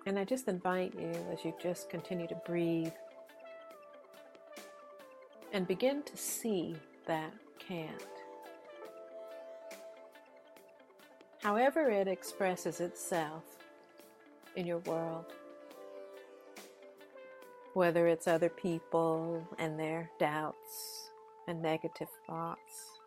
And 0.07 0.17
I 0.17 0.23
just 0.23 0.47
invite 0.47 0.95
you 0.95 1.13
as 1.31 1.45
you 1.45 1.53
just 1.61 1.91
continue 1.91 2.27
to 2.27 2.41
breathe 2.43 2.93
and 5.53 5.67
begin 5.67 6.01
to 6.01 6.17
see 6.17 6.75
that 7.05 7.33
can't. 7.59 8.20
However, 11.41 11.89
it 11.89 12.07
expresses 12.07 12.79
itself 12.79 13.43
in 14.55 14.65
your 14.65 14.79
world 14.79 15.25
whether 17.73 18.07
it's 18.07 18.27
other 18.27 18.49
people 18.49 19.47
and 19.57 19.79
their 19.79 20.09
doubts 20.19 21.09
and 21.47 21.61
negative 21.61 22.09
thoughts, 22.27 22.99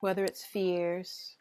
whether 0.00 0.24
it's 0.24 0.44
fears. 0.44 1.34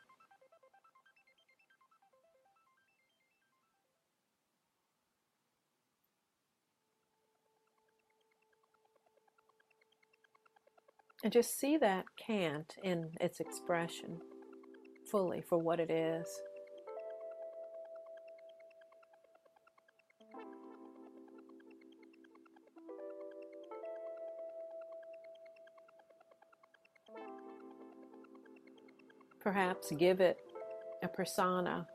And 11.28 11.34
just 11.34 11.60
see 11.60 11.76
that 11.76 12.06
can't 12.16 12.74
in 12.84 13.10
its 13.20 13.42
expression 13.42 14.22
fully 15.12 15.42
for 15.42 15.58
what 15.58 15.78
it 15.82 15.92
is. 15.92 16.26
Perhaps 29.42 29.92
give 30.00 30.22
it 30.22 30.38
a 31.04 31.10
persona, 31.10 31.86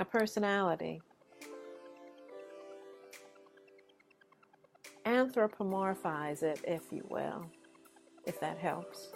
a 0.00 0.04
personality. 0.04 1.00
Anthropomorphize 5.04 6.42
it, 6.42 6.60
if 6.66 6.82
you 6.90 7.06
will, 7.08 7.46
if 8.26 8.38
that 8.40 8.58
helps. 8.58 9.08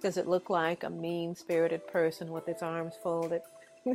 Does 0.00 0.16
it 0.16 0.28
look 0.28 0.48
like 0.48 0.84
a 0.84 0.90
mean 0.90 1.34
spirited 1.34 1.86
person 1.88 2.30
with 2.30 2.48
its 2.48 2.62
arms 2.62 2.94
folded? 3.02 3.42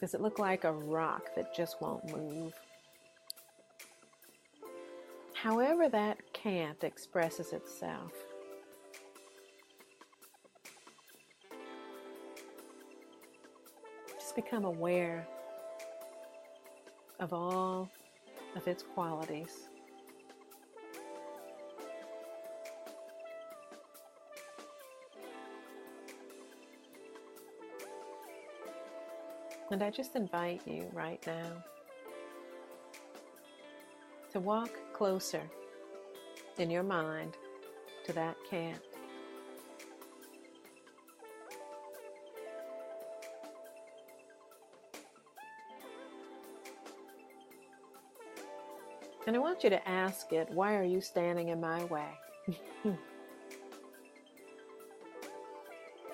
Does 0.00 0.14
it 0.14 0.20
look 0.20 0.38
like 0.38 0.62
a 0.62 0.72
rock 0.72 1.34
that 1.34 1.54
just 1.54 1.82
won't 1.82 2.16
move? 2.16 2.52
However, 5.34 5.88
that 5.88 6.18
can't 6.32 6.82
expresses 6.84 7.52
itself. 7.52 8.12
Become 14.42 14.64
aware 14.64 15.26
of 17.18 17.32
all 17.32 17.90
of 18.54 18.68
its 18.68 18.84
qualities. 18.84 19.68
And 29.72 29.82
I 29.82 29.90
just 29.90 30.14
invite 30.14 30.60
you 30.64 30.86
right 30.92 31.20
now 31.26 31.64
to 34.30 34.38
walk 34.38 34.70
closer 34.92 35.42
in 36.58 36.70
your 36.70 36.84
mind 36.84 37.36
to 38.04 38.12
that 38.12 38.36
can't. 38.48 38.87
And 49.28 49.36
I 49.36 49.40
want 49.40 49.62
you 49.62 49.68
to 49.68 49.86
ask 49.86 50.32
it, 50.32 50.48
why 50.52 50.74
are 50.76 50.82
you 50.82 51.02
standing 51.02 51.50
in 51.50 51.60
my 51.60 51.84
way? 51.84 52.08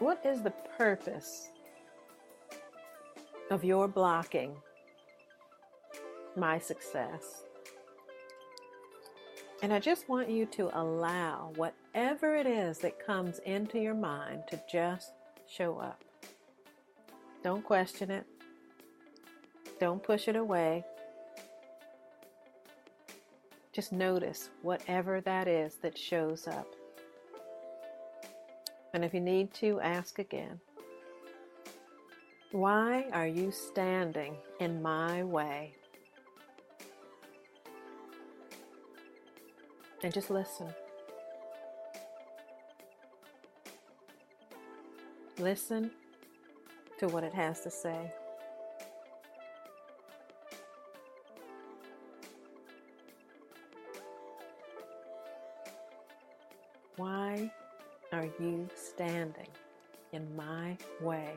what 0.01 0.21
is 0.27 0.43
the 0.43 0.51
purpose 0.77 1.51
of 3.53 3.63
your 3.63 3.87
blocking 3.87 4.57
my 6.35 6.59
success? 6.59 7.45
And 9.63 9.73
I 9.73 9.79
just 9.79 10.09
want 10.09 10.29
you 10.29 10.45
to 10.47 10.77
allow 10.77 11.53
whatever 11.55 12.35
it 12.35 12.49
is 12.49 12.79
that 12.79 12.99
comes 12.99 13.39
into 13.47 13.79
your 13.79 13.95
mind 13.95 14.43
to 14.51 14.61
just 14.69 15.13
show 15.49 15.79
up. 15.79 16.03
Don't 17.45 17.63
question 17.63 18.11
it. 18.11 18.27
Don't 19.79 20.03
push 20.03 20.27
it 20.27 20.35
away. 20.35 20.85
Just 23.75 23.91
notice 23.91 24.51
whatever 24.63 25.21
that 25.23 25.49
is 25.49 25.75
that 25.83 25.99
shows 25.99 26.47
up. 26.47 26.69
And 28.93 29.05
if 29.05 29.13
you 29.13 29.21
need 29.21 29.53
to, 29.55 29.81
ask 29.81 30.21
again. 30.21 30.61
Why 32.53 33.07
are 33.13 33.27
you 33.27 33.51
standing 33.51 34.37
in 34.61 34.81
my 34.81 35.25
way? 35.25 35.75
And 40.05 40.15
just 40.15 40.31
listen. 40.31 40.69
Listen 45.41 45.91
to 47.01 47.09
what 47.09 47.25
it 47.25 47.35
has 47.35 47.63
to 47.63 47.71
say. 47.73 48.13
Why 56.97 57.51
are 58.13 58.29
you 58.39 58.69
standing 58.77 59.49
in 60.13 60.37
my 60.37 60.77
way? 61.01 61.33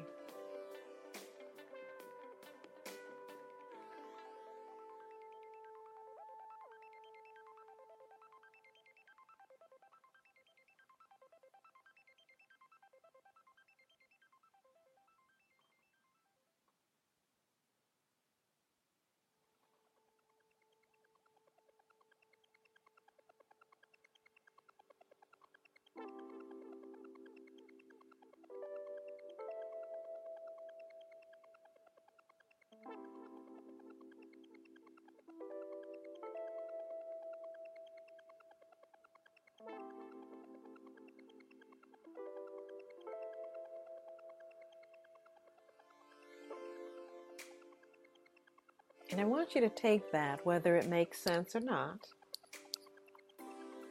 And 49.10 49.22
I 49.22 49.24
want 49.24 49.56
you 49.56 49.62
to 49.62 49.70
take 49.70 50.12
that, 50.12 50.46
whether 50.46 50.76
it 50.76 50.88
makes 50.90 51.20
sense 51.20 51.56
or 51.56 51.62
not, 51.62 52.00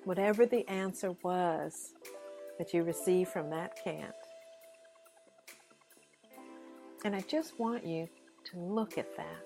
whatever 0.04 0.46
the 0.46 0.68
answer 0.68 1.12
was 1.22 1.94
that 2.58 2.74
you 2.74 2.82
received 2.82 3.30
from 3.30 3.50
that 3.50 3.82
can't. 3.82 4.14
And 7.04 7.14
I 7.14 7.22
just 7.22 7.58
want 7.58 7.86
you 7.86 8.08
to 8.52 8.58
look 8.58 8.98
at 8.98 9.16
that 9.16 9.44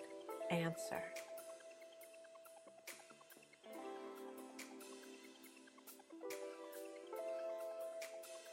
answer. 0.51 1.03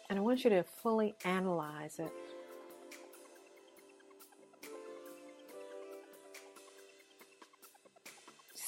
And 0.09 0.17
I 0.17 0.21
want 0.21 0.43
you 0.43 0.49
to 0.51 0.63
fully 0.63 1.15
analyze 1.25 1.99
it. 1.99 2.13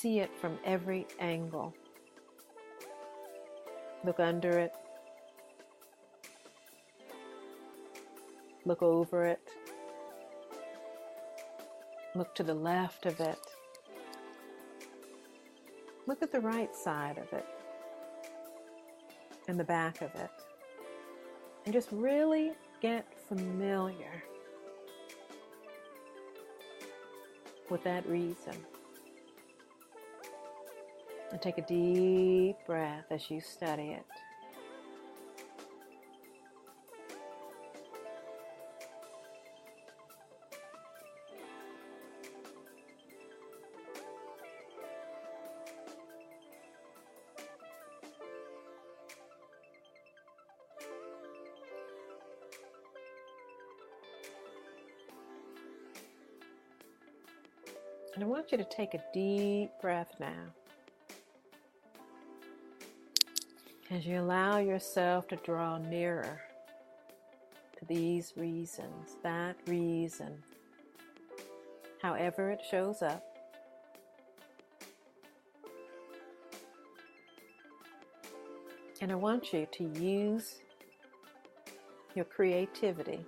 See 0.01 0.19
it 0.19 0.31
from 0.39 0.57
every 0.63 1.05
angle. 1.19 1.73
Look 4.05 4.21
under 4.21 4.57
it. 4.57 4.71
Look 8.63 8.81
over 8.81 9.25
it. 9.25 9.41
Look 12.15 12.33
to 12.35 12.43
the 12.43 12.53
left 12.53 13.07
of 13.07 13.19
it. 13.19 13.39
Look 16.07 16.23
at 16.23 16.31
the 16.31 16.39
right 16.39 16.73
side 16.73 17.17
of 17.17 17.33
it 17.33 17.45
and 19.49 19.59
the 19.59 19.65
back 19.65 20.01
of 20.01 20.15
it. 20.15 20.31
And 21.65 21.73
just 21.73 21.89
really 21.91 22.53
get 22.79 23.05
familiar 23.27 24.23
with 27.69 27.83
that 27.83 28.07
reason. 28.07 28.55
And 31.31 31.41
take 31.41 31.59
a 31.59 31.61
deep 31.61 32.57
breath 32.65 33.05
as 33.11 33.29
you 33.29 33.39
study 33.39 33.89
it. 33.89 34.05
And 58.15 58.23
I 58.23 58.27
want 58.27 58.51
you 58.51 58.57
to 58.57 58.65
take 58.65 58.95
a 58.95 59.03
deep 59.13 59.69
breath 59.79 60.09
now. 60.19 60.58
As 63.91 64.05
you 64.05 64.19
allow 64.19 64.59
yourself 64.59 65.27
to 65.29 65.35
draw 65.37 65.79
nearer 65.79 66.39
to 67.79 67.85
these 67.85 68.33
reasons, 68.37 69.17
that 69.23 69.55
reason, 69.65 70.43
however 71.99 72.51
it 72.51 72.61
shows 72.69 73.01
up. 73.01 73.23
And 79.01 79.11
I 79.11 79.15
want 79.15 79.53
you 79.53 79.67
to 79.71 79.83
use 79.99 80.57
your 82.13 82.25
creativity 82.25 83.25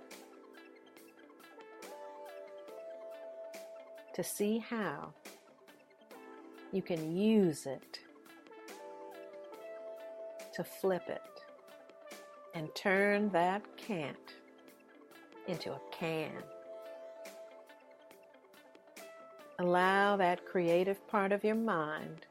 to 4.14 4.22
see 4.22 4.58
how 4.58 5.12
you 6.70 6.82
can 6.82 7.16
use 7.16 7.66
it 7.66 7.98
to 10.54 10.64
flip 10.64 11.04
it 11.08 11.22
and 12.54 12.74
turn 12.74 13.30
that 13.30 13.62
can't 13.76 14.34
into 15.48 15.72
a 15.72 15.80
can. 15.90 16.30
Allow 19.58 20.16
that 20.16 20.44
creative 20.44 21.06
part 21.08 21.32
of 21.32 21.44
your 21.44 21.54
mind 21.54 22.26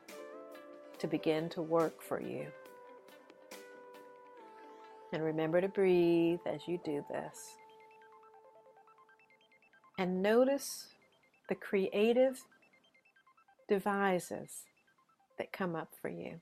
to 0.99 1.07
begin 1.07 1.49
to 1.49 1.61
work 1.61 2.01
for 2.01 2.21
you. 2.21 2.47
And 5.13 5.23
remember 5.23 5.59
to 5.59 5.67
breathe 5.67 6.39
as 6.45 6.61
you 6.67 6.79
do 6.85 7.03
this. 7.09 7.55
And 9.97 10.21
notice 10.21 10.87
the 11.49 11.55
creative 11.55 12.41
devices 13.67 14.63
that 15.37 15.51
come 15.51 15.75
up 15.75 15.89
for 16.01 16.09
you. 16.09 16.39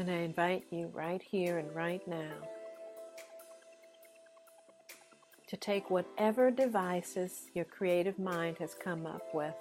And 0.00 0.10
I 0.10 0.20
invite 0.20 0.64
you 0.70 0.90
right 0.94 1.20
here 1.20 1.58
and 1.58 1.76
right 1.76 2.00
now 2.08 2.32
to 5.46 5.58
take 5.58 5.90
whatever 5.90 6.50
devices 6.50 7.50
your 7.52 7.66
creative 7.66 8.18
mind 8.18 8.56
has 8.60 8.74
come 8.74 9.04
up 9.04 9.34
with 9.34 9.52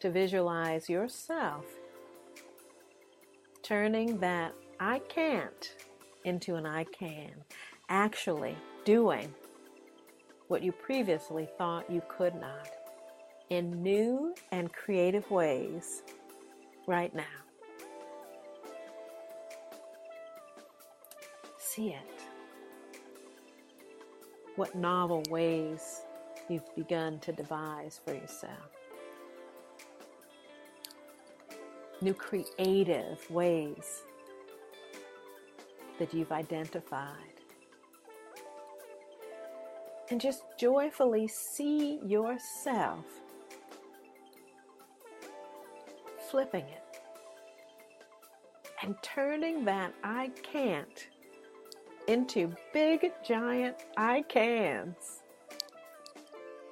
to 0.00 0.10
visualize 0.10 0.88
yourself 0.88 1.66
turning 3.62 4.18
that 4.18 4.54
I 4.80 4.98
can't 5.08 5.72
into 6.24 6.56
an 6.56 6.66
I 6.66 6.82
can, 6.82 7.30
actually 7.90 8.56
doing 8.84 9.32
what 10.48 10.64
you 10.64 10.72
previously 10.72 11.48
thought 11.56 11.88
you 11.88 12.02
could 12.08 12.34
not 12.34 12.68
in 13.50 13.84
new 13.84 14.34
and 14.50 14.72
creative 14.72 15.30
ways 15.30 16.02
right 16.88 17.14
now. 17.14 17.49
See 21.74 21.90
it. 21.90 22.22
What 24.56 24.74
novel 24.74 25.22
ways 25.30 26.02
you've 26.48 26.74
begun 26.74 27.20
to 27.20 27.30
devise 27.30 28.00
for 28.04 28.12
yourself. 28.12 28.72
New 32.02 32.12
creative 32.12 33.18
ways 33.30 34.02
that 36.00 36.12
you've 36.12 36.32
identified. 36.32 37.14
And 40.10 40.20
just 40.20 40.42
joyfully 40.58 41.28
see 41.28 42.00
yourself 42.04 43.04
flipping 46.32 46.64
it 46.64 46.98
and 48.82 48.96
turning 49.02 49.64
that 49.66 49.94
I 50.02 50.32
can't 50.42 51.06
into 52.10 52.52
big 52.72 53.12
giant 53.24 53.76
I 53.96 54.22
cans 54.22 55.22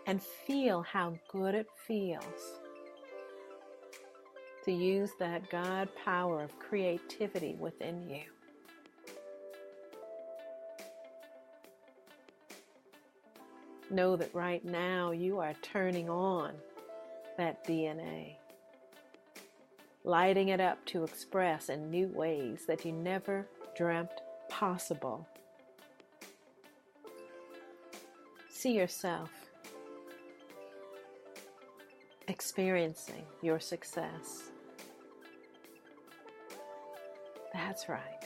and 0.09 0.21
feel 0.21 0.83
how 0.83 1.17
good 1.29 1.55
it 1.55 1.69
feels 1.87 2.59
to 4.65 4.73
use 4.73 5.11
that 5.21 5.49
God 5.49 5.89
power 6.05 6.43
of 6.43 6.59
creativity 6.59 7.55
within 7.57 8.03
you. 8.11 8.23
Know 13.91 14.17
that 14.17 14.35
right 14.35 14.65
now 14.65 15.13
you 15.13 15.39
are 15.39 15.55
turning 15.63 16.11
on 16.11 16.55
that 17.37 17.65
DNA 17.65 18.35
lighting 20.03 20.49
it 20.49 20.61
up 20.61 20.85
to 20.87 21.05
express 21.05 21.69
in 21.69 21.91
new 21.91 22.09
ways 22.09 22.65
that 22.67 22.85
you 22.85 22.91
never 22.91 23.47
dreamt 23.77 24.21
possible. 24.49 25.27
See 28.51 28.73
yourself 28.73 29.31
experiencing 32.29 33.25
your 33.43 33.59
success. 33.59 34.51
That's 37.53 37.89
right. 37.89 38.25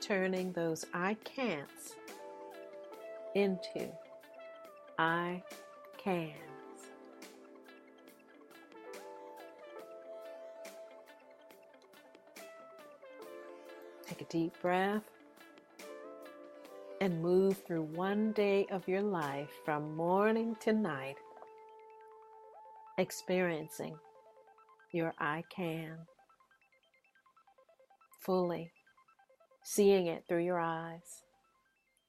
Turning 0.00 0.52
those 0.52 0.84
I 0.92 1.14
can'ts 1.24 1.94
into 3.34 3.88
I 4.98 5.42
can. 5.98 6.49
Take 14.20 14.28
a 14.28 14.32
deep 14.32 14.60
breath 14.60 15.02
and 17.00 17.22
move 17.22 17.56
through 17.66 17.84
one 17.84 18.32
day 18.32 18.66
of 18.70 18.86
your 18.86 19.00
life 19.00 19.48
from 19.64 19.96
morning 19.96 20.56
to 20.60 20.74
night, 20.74 21.16
experiencing 22.98 23.96
your 24.92 25.14
I 25.18 25.44
can 25.48 25.96
fully, 28.20 28.70
seeing 29.62 30.06
it 30.06 30.24
through 30.28 30.44
your 30.44 30.60
eyes, 30.60 31.22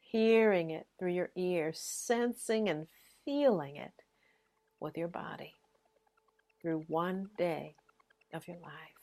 hearing 0.02 0.72
it 0.72 0.88
through 1.00 1.14
your 1.14 1.30
ears, 1.38 1.80
sensing 1.80 2.68
and 2.68 2.88
feeling 3.24 3.78
it 3.78 3.94
with 4.82 4.98
your 4.98 5.08
body 5.08 5.54
through 6.62 6.84
one 6.88 7.30
day 7.38 7.76
of 8.34 8.46
your 8.50 8.58
life. 8.58 9.01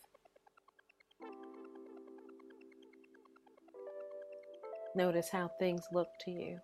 Notice 4.98 5.28
how 5.28 5.46
things 5.60 5.84
look 5.92 6.08
to 6.24 6.32
you. 6.32 6.58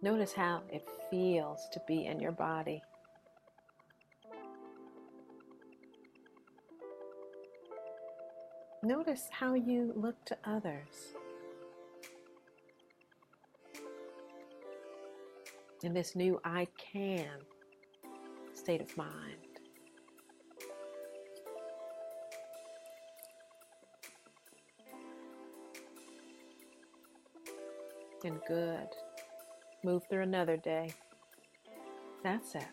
Notice 0.00 0.32
how 0.32 0.62
it 0.70 0.88
feels 1.10 1.66
to 1.72 1.82
be 1.88 2.06
in 2.06 2.20
your 2.20 2.30
body. 2.30 2.80
Notice 8.84 9.26
how 9.32 9.54
you 9.54 9.92
look 9.96 10.24
to 10.26 10.36
others. 10.44 11.16
In 15.82 15.92
this 15.92 16.14
new 16.14 16.40
I 16.44 16.68
can 16.78 17.40
state 18.54 18.82
of 18.82 18.96
mind. 18.96 19.47
And 28.24 28.40
good. 28.46 28.88
Move 29.84 30.02
through 30.08 30.22
another 30.22 30.56
day. 30.56 30.92
That's 32.22 32.54
it. 32.54 32.64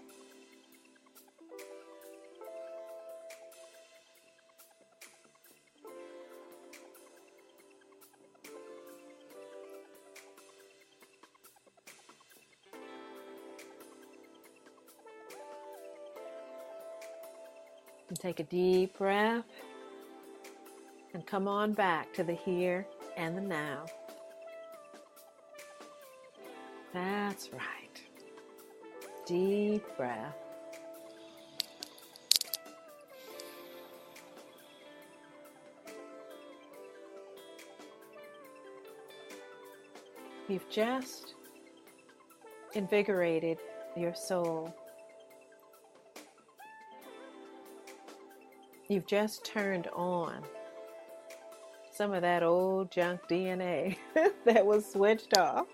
And 18.10 18.20
take 18.20 18.40
a 18.40 18.44
deep 18.44 18.98
breath 18.98 19.46
and 21.14 21.26
come 21.26 21.48
on 21.48 21.74
back 21.74 22.14
to 22.14 22.24
the 22.24 22.34
here 22.34 22.86
and 23.18 23.38
the 23.38 23.42
now. 23.42 23.86
That's 26.96 27.52
right. 27.52 28.02
Deep 29.26 29.84
breath. 29.98 30.34
You've 40.48 40.70
just 40.70 41.34
invigorated 42.76 43.58
your 43.98 44.16
soul. 44.16 44.74
You've 48.88 49.06
just 49.06 49.44
turned 49.44 49.88
on 49.88 50.42
some 51.92 52.14
of 52.14 52.22
that 52.22 52.42
old 52.42 52.90
junk 52.90 53.20
DNA 53.30 53.98
that 54.46 54.66
was 54.66 54.90
switched 54.90 55.38
off. 55.38 55.68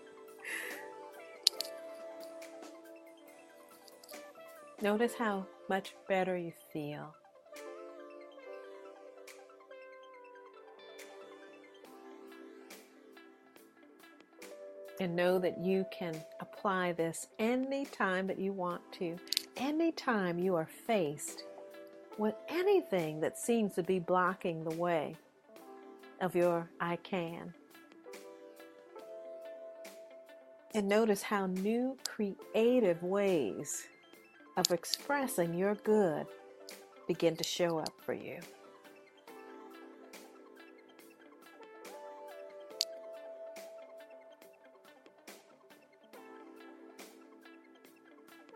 Notice 4.82 5.13
how 5.13 5.45
much 5.69 5.93
better 6.09 6.36
you 6.36 6.51
feel. 6.73 7.13
And 14.99 15.15
know 15.15 15.38
that 15.38 15.59
you 15.59 15.86
can 15.91 16.19
apply 16.39 16.93
this 16.93 17.27
anytime 17.38 18.25
that 18.25 18.39
you 18.39 18.53
want 18.53 18.82
to, 18.93 19.17
anytime 19.55 20.39
you 20.39 20.55
are 20.55 20.67
faced 20.88 21.43
with 22.17 22.34
anything 22.49 23.19
that 23.21 23.38
seems 23.38 23.75
to 23.75 23.84
be 23.84 23.99
blocking 23.99 24.63
the 24.63 24.75
way 24.75 25.15
of 26.21 26.36
your 26.36 26.67
I 26.79 26.95
can. 26.97 27.53
And 30.73 30.88
notice 30.88 31.21
how 31.21 31.45
new 31.45 31.97
creative 32.07 33.03
ways 33.03 33.88
of 34.57 34.71
expressing 34.71 35.53
your 35.53 35.75
good 35.75 36.27
begin 37.07 37.35
to 37.35 37.43
show 37.43 37.77
up 37.77 37.93
for 38.05 38.13
you. 38.13 38.39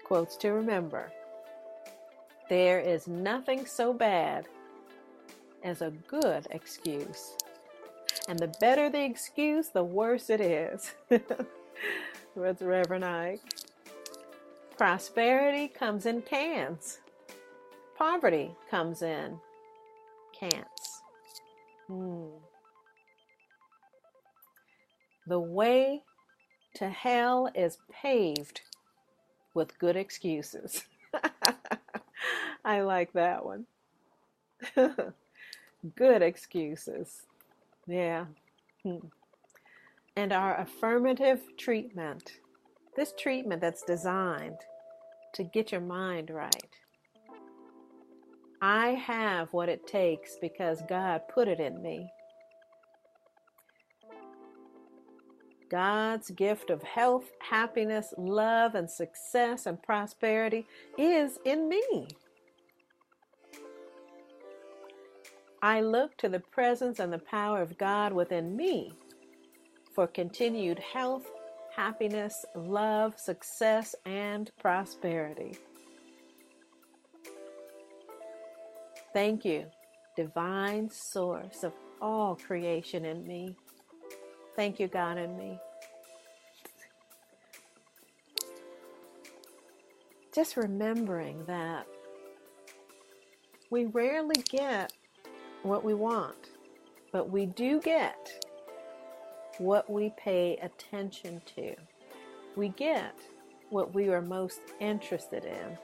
Quotes 0.03 0.37
to 0.37 0.49
remember 0.49 1.11
There 2.49 2.79
is 2.79 3.07
nothing 3.07 3.65
so 3.65 3.91
bad 3.91 4.47
as 5.63 5.81
a 5.81 5.91
good 6.07 6.47
excuse. 6.51 7.35
And 8.27 8.39
the 8.39 8.53
better 8.59 8.89
the 8.89 9.03
excuse, 9.03 9.69
the 9.69 9.83
worse 9.83 10.29
it 10.29 10.41
is. 10.41 10.93
What's 12.35 12.61
Reverend 12.61 13.03
Ike? 13.03 13.41
Prosperity 14.77 15.69
comes 15.69 16.05
in 16.05 16.21
cans. 16.21 16.99
Poverty 17.97 18.51
comes 18.69 19.01
in 19.01 19.39
cans. 20.37 21.01
Hmm. 21.87 22.25
The 25.27 25.39
way 25.39 26.03
to 26.75 26.89
hell 26.89 27.49
is 27.55 27.77
paved 27.89 28.61
with 29.53 29.79
good 29.79 29.95
excuses. 29.95 30.83
I 32.65 32.81
like 32.81 33.13
that 33.13 33.45
one. 33.45 33.65
good 35.95 36.21
excuses. 36.21 37.21
Yeah. 37.87 38.25
Hmm. 38.83 39.07
And 40.17 40.33
our 40.33 40.59
affirmative 40.59 41.41
treatment. 41.57 42.39
This 42.95 43.13
treatment 43.17 43.61
that's 43.61 43.83
designed 43.83 44.59
to 45.33 45.43
get 45.43 45.71
your 45.71 45.81
mind 45.81 46.29
right. 46.29 46.75
I 48.61 48.89
have 48.91 49.49
what 49.51 49.69
it 49.69 49.85
takes 49.85 50.37
because 50.41 50.81
God 50.87 51.21
put 51.33 51.47
it 51.47 51.59
in 51.59 51.81
me. 51.81 52.09
God's 55.69 56.29
gift 56.31 56.69
of 56.69 56.83
health, 56.83 57.25
happiness, 57.39 58.13
love, 58.17 58.75
and 58.75 58.89
success 58.89 59.65
and 59.65 59.81
prosperity 59.81 60.65
is 60.97 61.37
in 61.43 61.67
me. 61.67 62.07
I 65.61 65.81
look 65.81 66.15
to 66.17 66.29
the 66.29 66.39
presence 66.39 66.99
and 66.99 67.11
the 67.11 67.19
power 67.19 67.61
of 67.61 67.77
God 67.77 68.13
within 68.13 68.55
me 68.55 68.93
for 69.93 70.05
continued 70.07 70.79
health, 70.79 71.25
happiness, 71.75 72.45
love, 72.55 73.19
success, 73.19 73.95
and 74.05 74.49
prosperity. 74.59 75.57
Thank 79.13 79.45
you, 79.45 79.65
divine 80.15 80.89
source 80.89 81.63
of 81.63 81.73
all 82.01 82.35
creation 82.35 83.05
in 83.05 83.25
me. 83.27 83.55
Thank 84.55 84.79
you, 84.79 84.87
God, 84.87 85.17
in 85.17 85.35
me. 85.37 85.59
Just 90.33 90.57
remembering 90.57 91.45
that 91.45 91.87
we 93.69 93.85
rarely 93.85 94.41
get 94.49 94.91
what 95.63 95.83
we 95.83 95.93
want, 95.93 96.49
but 97.11 97.29
we 97.29 97.45
do 97.45 97.79
get 97.81 98.44
what 99.57 99.89
we 99.89 100.11
pay 100.17 100.57
attention 100.57 101.41
to. 101.55 101.75
We 102.55 102.69
get 102.69 103.15
what 103.69 103.93
we 103.93 104.09
are 104.09 104.21
most 104.21 104.59
interested 104.79 105.45
in. 105.45 105.77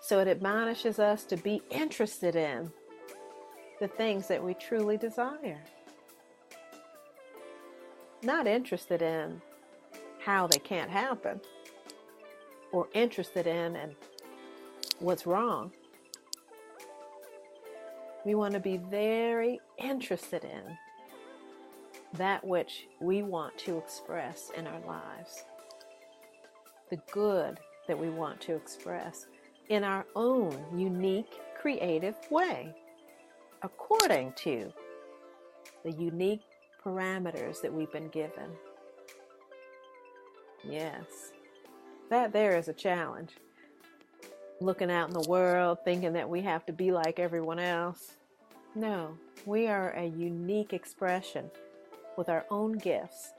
So 0.00 0.18
it 0.18 0.28
admonishes 0.28 0.98
us 0.98 1.24
to 1.24 1.36
be 1.36 1.62
interested 1.70 2.34
in 2.34 2.70
the 3.80 3.88
things 3.88 4.26
that 4.28 4.42
we 4.42 4.54
truly 4.54 4.96
desire. 4.96 5.62
Not 8.22 8.46
interested 8.46 9.02
in 9.02 9.40
how 10.24 10.46
they 10.46 10.58
can't 10.58 10.90
happen 10.90 11.40
or 12.72 12.88
interested 12.92 13.46
in 13.46 13.76
and 13.76 13.94
what's 14.98 15.26
wrong. 15.26 15.72
We 18.24 18.34
want 18.34 18.52
to 18.54 18.60
be 18.60 18.76
very 18.76 19.60
interested 19.78 20.44
in 20.44 20.76
that 22.14 22.44
which 22.44 22.86
we 23.00 23.22
want 23.22 23.56
to 23.58 23.78
express 23.78 24.50
in 24.56 24.66
our 24.66 24.80
lives, 24.80 25.44
the 26.90 27.00
good 27.12 27.58
that 27.86 27.98
we 27.98 28.10
want 28.10 28.40
to 28.42 28.54
express 28.54 29.26
in 29.68 29.84
our 29.84 30.04
own 30.16 30.56
unique, 30.76 31.32
creative 31.60 32.16
way, 32.30 32.74
according 33.62 34.32
to 34.32 34.72
the 35.84 35.92
unique 35.92 36.42
parameters 36.84 37.60
that 37.62 37.72
we've 37.72 37.92
been 37.92 38.08
given. 38.08 38.50
Yes, 40.64 41.32
that 42.10 42.32
there 42.32 42.58
is 42.58 42.68
a 42.68 42.72
challenge 42.72 43.30
looking 44.60 44.90
out 44.90 45.08
in 45.08 45.14
the 45.14 45.28
world 45.28 45.78
thinking 45.84 46.12
that 46.12 46.28
we 46.28 46.42
have 46.42 46.66
to 46.66 46.72
be 46.72 46.90
like 46.90 47.18
everyone 47.18 47.58
else. 47.58 48.12
No, 48.74 49.16
we 49.46 49.68
are 49.68 49.90
a 49.92 50.04
unique 50.04 50.72
expression 50.72 51.50
with 52.16 52.28
our 52.28 52.44
own 52.50 52.72
gifts. 52.72 53.32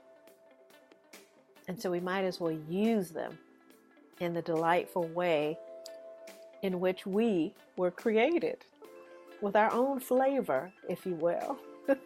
And 1.68 1.80
so 1.80 1.90
we 1.90 2.00
might 2.00 2.24
as 2.24 2.40
well 2.40 2.56
use 2.68 3.10
them 3.10 3.38
in 4.20 4.34
the 4.34 4.42
delightful 4.42 5.08
way 5.08 5.58
in 6.62 6.80
which 6.80 7.06
we 7.06 7.52
were 7.76 7.90
created, 7.90 8.64
with 9.40 9.56
our 9.56 9.72
own 9.72 9.98
flavor, 9.98 10.72
if 10.88 11.04
you 11.04 11.14
will. 11.14 11.58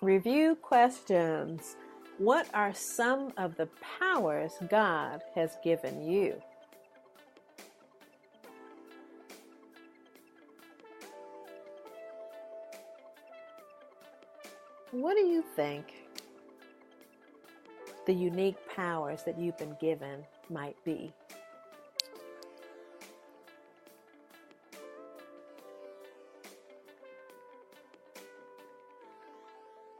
Review 0.00 0.56
questions. 0.56 1.76
What 2.18 2.48
are 2.52 2.74
some 2.74 3.32
of 3.36 3.56
the 3.56 3.68
powers 3.98 4.52
God 4.68 5.22
has 5.34 5.56
given 5.62 6.02
you? 6.02 6.40
What 15.00 15.16
do 15.16 15.22
you 15.22 15.42
think 15.56 15.94
the 18.06 18.12
unique 18.12 18.58
powers 18.68 19.22
that 19.22 19.38
you've 19.38 19.56
been 19.56 19.74
given 19.80 20.26
might 20.50 20.76
be? 20.84 21.10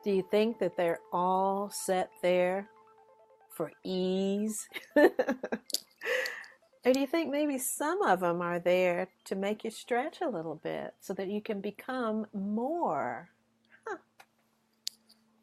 Do 0.05 0.11
you 0.11 0.23
think 0.31 0.59
that 0.59 0.77
they're 0.77 1.01
all 1.15 1.71
set 1.71 2.11
there 2.21 2.69
for 3.49 3.73
ease? 3.83 4.69
or 4.97 5.09
do 6.85 7.01
you 7.01 7.07
think 7.07 7.31
maybe 7.31 7.57
some 7.57 8.03
of 8.03 8.21
them 8.21 8.43
are 8.43 8.59
there 8.59 9.09
to 9.25 9.35
make 9.35 9.65
you 9.65 9.71
stretch 9.71 10.21
a 10.21 10.29
little 10.29 10.57
bit 10.57 10.93
so 11.01 11.15
that 11.15 11.29
you 11.29 11.41
can 11.41 11.63
become 11.63 12.27
more? 12.35 13.31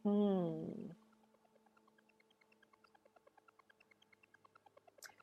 Hmm. 0.08 0.92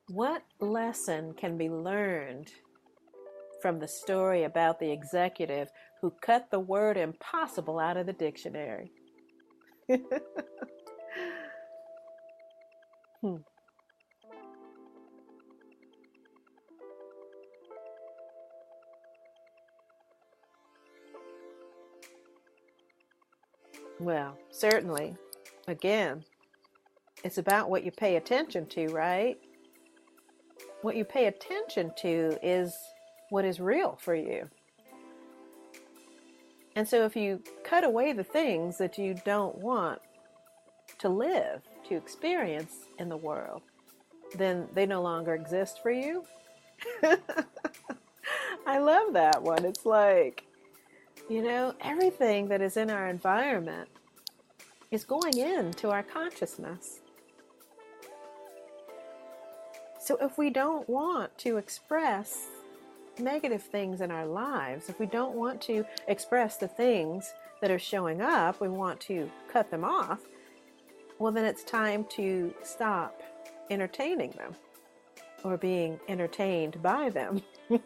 What 0.08 0.42
lesson 0.60 1.32
can 1.32 1.56
be 1.56 1.70
learned 1.70 2.50
from 3.62 3.78
the 3.78 3.88
story 3.88 4.44
about 4.44 4.78
the 4.78 4.92
executive 4.92 5.70
who 6.02 6.12
cut 6.20 6.50
the 6.50 6.60
word 6.60 6.98
impossible 6.98 7.78
out 7.78 7.96
of 7.96 8.04
the 8.04 8.12
dictionary? 8.12 8.92
hmm. 9.88 9.96
Well, 24.04 24.36
certainly. 24.50 25.16
Again, 25.66 26.24
it's 27.24 27.38
about 27.38 27.70
what 27.70 27.84
you 27.84 27.90
pay 27.90 28.16
attention 28.16 28.66
to, 28.66 28.88
right? 28.88 29.38
What 30.82 30.94
you 30.94 31.06
pay 31.06 31.24
attention 31.24 31.90
to 32.00 32.36
is 32.42 32.76
what 33.30 33.46
is 33.46 33.60
real 33.60 33.98
for 33.98 34.14
you. 34.14 34.50
And 36.76 36.86
so 36.86 37.06
if 37.06 37.16
you 37.16 37.42
cut 37.64 37.82
away 37.82 38.12
the 38.12 38.24
things 38.24 38.76
that 38.76 38.98
you 38.98 39.14
don't 39.24 39.56
want 39.56 40.02
to 40.98 41.08
live, 41.08 41.62
to 41.88 41.96
experience 41.96 42.74
in 42.98 43.08
the 43.08 43.16
world, 43.16 43.62
then 44.36 44.68
they 44.74 44.84
no 44.84 45.00
longer 45.00 45.34
exist 45.34 45.80
for 45.82 45.90
you. 45.90 46.26
I 48.66 48.78
love 48.78 49.14
that 49.14 49.42
one. 49.42 49.64
It's 49.64 49.86
like 49.86 50.44
you 51.28 51.42
know, 51.42 51.74
everything 51.80 52.48
that 52.48 52.60
is 52.60 52.76
in 52.76 52.90
our 52.90 53.08
environment 53.08 53.88
is 54.90 55.04
going 55.04 55.38
into 55.38 55.90
our 55.90 56.02
consciousness. 56.02 57.00
So 60.00 60.16
if 60.20 60.38
we 60.38 60.50
don't 60.50 60.88
want 60.88 61.36
to 61.38 61.58
express 61.58 62.48
negative 63.18 63.62
things 63.62 64.00
in 64.02 64.10
our 64.10 64.26
lives, 64.26 64.88
if 64.88 65.00
we 65.00 65.06
don't 65.06 65.34
want 65.36 65.60
to 65.62 65.84
express 66.08 66.56
the 66.58 66.68
things 66.68 67.34
that 67.62 67.70
are 67.70 67.78
showing 67.78 68.20
up, 68.22 68.60
we 68.60 68.68
want 68.68 69.00
to 69.02 69.30
cut 69.52 69.70
them 69.70 69.84
off, 69.84 70.20
well, 71.18 71.32
then 71.32 71.44
it's 71.46 71.64
time 71.64 72.04
to 72.10 72.54
stop 72.64 73.22
entertaining 73.70 74.32
them. 74.32 74.54
or 75.44 75.56
being 75.58 76.00
entertained 76.08 76.82
by 76.82 77.10
them. 77.10 77.42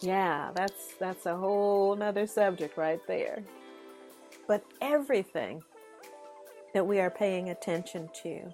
yeah, 0.00 0.50
that's 0.54 0.94
that's 1.00 1.26
a 1.26 1.36
whole 1.36 1.96
nother 1.96 2.26
subject 2.26 2.76
right 2.76 3.00
there. 3.08 3.42
But 4.46 4.64
everything 4.80 5.62
that 6.74 6.86
we 6.86 7.00
are 7.00 7.10
paying 7.10 7.50
attention 7.50 8.08
to 8.22 8.52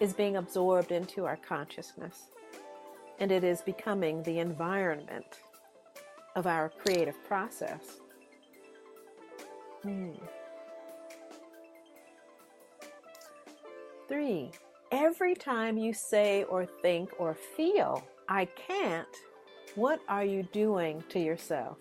is 0.00 0.12
being 0.12 0.36
absorbed 0.36 0.92
into 0.92 1.24
our 1.24 1.36
consciousness, 1.36 2.30
and 3.18 3.32
it 3.32 3.44
is 3.44 3.62
becoming 3.62 4.22
the 4.22 4.38
environment 4.38 5.40
of 6.34 6.46
our 6.46 6.68
creative 6.68 7.16
process. 7.24 8.00
Hmm. 9.82 10.12
Three, 14.08 14.50
every 14.92 15.34
time 15.34 15.78
you 15.78 15.92
say 15.92 16.44
or 16.44 16.66
think 16.66 17.10
or 17.18 17.34
feel, 17.34 18.04
I 18.28 18.44
can't, 18.44 19.08
what 19.74 20.00
are 20.08 20.24
you 20.24 20.42
doing 20.52 21.02
to 21.08 21.18
yourself? 21.18 21.78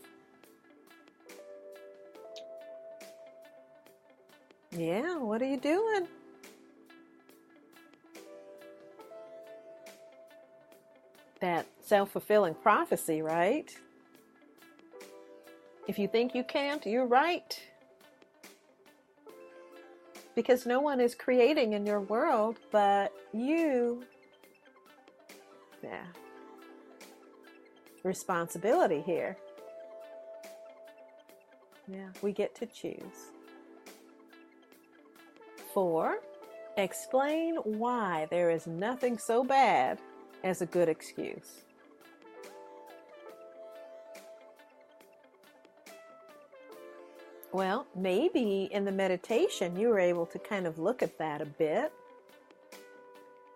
Yeah, 4.77 5.19
what 5.19 5.41
are 5.41 5.45
you 5.45 5.57
doing? 5.57 6.07
That 11.39 11.65
self 11.81 12.11
fulfilling 12.11 12.55
prophecy, 12.55 13.21
right? 13.21 13.73
If 15.87 15.97
you 15.97 16.07
think 16.07 16.35
you 16.35 16.43
can't, 16.43 16.85
you're 16.85 17.05
right. 17.05 17.57
Because 20.35 20.65
no 20.65 20.81
one 20.81 20.99
is 20.99 21.15
creating 21.15 21.71
in 21.73 21.85
your 21.85 22.01
world 22.01 22.57
but 22.71 23.13
you. 23.33 24.03
Yeah. 25.81 26.03
Responsibility 28.03 29.01
here. 29.01 29.37
Yeah, 31.87 32.09
we 32.21 32.33
get 32.33 32.55
to 32.55 32.65
choose. 32.65 33.31
Four, 35.75 36.19
explain 36.77 37.57
why 37.57 38.27
there 38.31 38.49
is 38.49 38.65
nothing 38.65 39.17
so 39.17 39.43
bad 39.43 39.99
as 40.41 40.61
a 40.61 40.65
good 40.65 40.87
excuse. 40.87 41.65
Well, 47.51 47.87
maybe 47.93 48.69
in 48.71 48.85
the 48.85 48.91
meditation 48.93 49.77
you 49.77 49.89
were 49.89 49.99
able 49.99 50.25
to 50.27 50.39
kind 50.39 50.65
of 50.65 50.79
look 50.79 51.03
at 51.03 51.17
that 51.17 51.41
a 51.41 51.45
bit. 51.45 51.91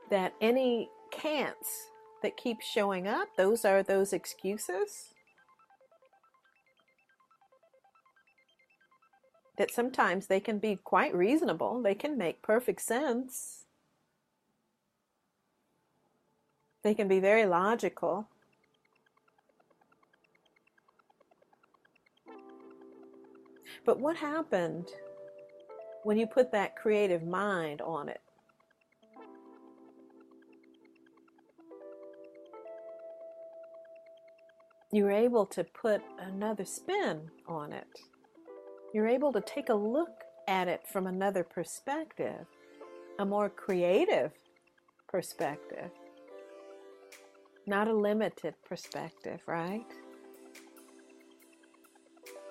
That 0.09 0.33
any 0.41 0.89
can'ts 1.11 1.89
that 2.21 2.35
keep 2.35 2.59
showing 2.59 3.07
up, 3.07 3.29
those 3.37 3.63
are 3.63 3.81
those 3.81 4.11
excuses. 4.11 5.13
That 9.59 9.71
sometimes 9.71 10.27
they 10.27 10.39
can 10.39 10.57
be 10.57 10.77
quite 10.77 11.13
reasonable, 11.13 11.81
they 11.81 11.93
can 11.93 12.17
make 12.17 12.41
perfect 12.41 12.81
sense, 12.81 13.65
they 16.81 16.93
can 16.93 17.09
be 17.09 17.19
very 17.19 17.45
logical. 17.45 18.29
But 23.85 23.99
what 23.99 24.15
happened 24.15 24.87
when 26.03 26.17
you 26.17 26.25
put 26.25 26.53
that 26.53 26.77
creative 26.77 27.23
mind 27.23 27.81
on 27.81 28.07
it? 28.07 28.21
You 34.93 35.03
were 35.03 35.11
able 35.11 35.45
to 35.47 35.65
put 35.65 36.01
another 36.17 36.63
spin 36.63 37.29
on 37.45 37.73
it 37.73 37.87
you're 38.93 39.07
able 39.07 39.31
to 39.33 39.41
take 39.41 39.69
a 39.69 39.73
look 39.73 40.23
at 40.47 40.67
it 40.67 40.87
from 40.87 41.07
another 41.07 41.43
perspective, 41.43 42.45
a 43.19 43.25
more 43.25 43.49
creative 43.49 44.31
perspective, 45.07 45.91
not 47.67 47.87
a 47.87 47.93
limited 47.93 48.55
perspective, 48.67 49.41
right? 49.45 49.85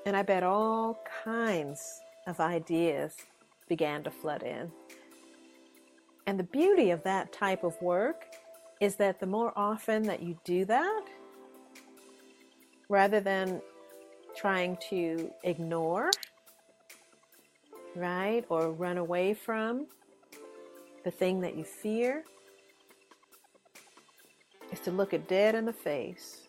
And 0.07 0.17
I 0.17 0.23
bet 0.23 0.43
all 0.43 1.01
kinds 1.25 2.01
of 2.27 2.41
ideas 2.41 3.17
began 3.69 4.05
to 4.05 4.11
flood 4.11 4.43
in. 4.43 4.71
And 6.27 6.39
the 6.39 6.45
beauty 6.45 6.91
of 6.91 7.03
that 7.03 7.33
type 7.33 7.65
of 7.65 7.81
work 7.83 8.27
is 8.81 8.97
that 8.97 9.19
the 9.19 9.27
more 9.27 9.53
often 9.57 10.03
that 10.05 10.23
you 10.23 10.39
do 10.45 10.65
that, 10.67 11.05
rather 12.89 13.21
than 13.21 13.61
trying 14.37 14.77
to 14.89 15.31
ignore 15.43 16.11
right? 17.95 18.45
Or 18.49 18.73
run 18.73 18.99
away 18.99 19.35
from 19.35 19.87
the 21.05 21.11
thing 21.11 21.41
that 21.41 21.57
you 21.57 21.65
fear 21.65 22.25
is 24.73 24.81
to 24.81 24.91
look 24.91 25.15
it 25.15 25.29
dead 25.29 25.55
in 25.55 25.65
the 25.65 25.73
face, 25.73 26.49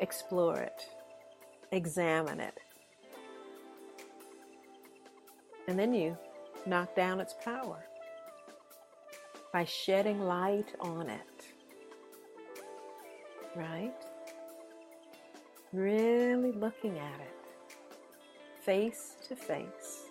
explore 0.00 0.58
it, 0.58 0.86
examine 1.72 2.40
it, 2.40 2.58
and 5.68 5.78
then 5.78 5.94
you 5.94 6.16
knock 6.66 6.94
down 6.94 7.20
its 7.20 7.34
power 7.44 7.84
by 9.52 9.64
shedding 9.64 10.20
light 10.20 10.74
on 10.80 11.08
it. 11.08 11.20
Right? 13.54 13.94
Really 15.72 16.50
looking 16.52 16.98
at 16.98 17.20
it 17.20 17.43
face 18.64 19.16
to 19.28 19.36
face. 19.36 20.04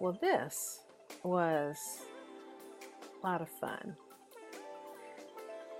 Well, 0.00 0.18
this 0.20 0.80
was 1.22 1.78
a 3.22 3.26
lot 3.26 3.40
of 3.40 3.48
fun. 3.48 3.96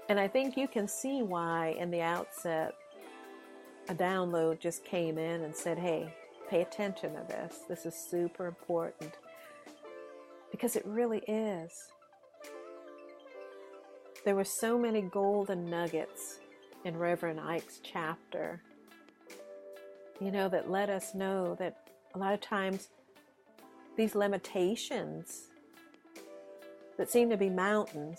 And 0.08 0.18
I 0.18 0.28
think 0.28 0.56
you 0.56 0.68
can 0.68 0.88
see 0.88 1.22
why, 1.22 1.76
in 1.78 1.90
the 1.90 2.00
outset, 2.00 2.74
a 3.88 3.94
download 3.94 4.60
just 4.60 4.84
came 4.84 5.18
in 5.18 5.42
and 5.42 5.54
said, 5.54 5.78
hey, 5.78 6.14
pay 6.48 6.62
attention 6.62 7.12
to 7.14 7.22
this. 7.28 7.60
This 7.68 7.84
is 7.84 7.94
super 7.94 8.46
important. 8.46 9.18
Because 10.50 10.76
it 10.76 10.86
really 10.86 11.22
is. 11.28 11.88
There 14.24 14.34
were 14.34 14.44
so 14.44 14.78
many 14.78 15.02
golden 15.02 15.68
nuggets 15.68 16.40
in 16.84 16.96
Reverend 16.96 17.40
Ike's 17.40 17.80
chapter, 17.82 18.62
you 20.18 20.30
know, 20.30 20.48
that 20.48 20.70
let 20.70 20.88
us 20.88 21.14
know 21.14 21.54
that 21.58 21.90
a 22.14 22.18
lot 22.18 22.32
of 22.32 22.40
times 22.40 22.88
these 23.98 24.14
limitations 24.14 25.48
that 26.96 27.10
seem 27.10 27.28
to 27.28 27.36
be 27.36 27.50
mountains, 27.50 28.18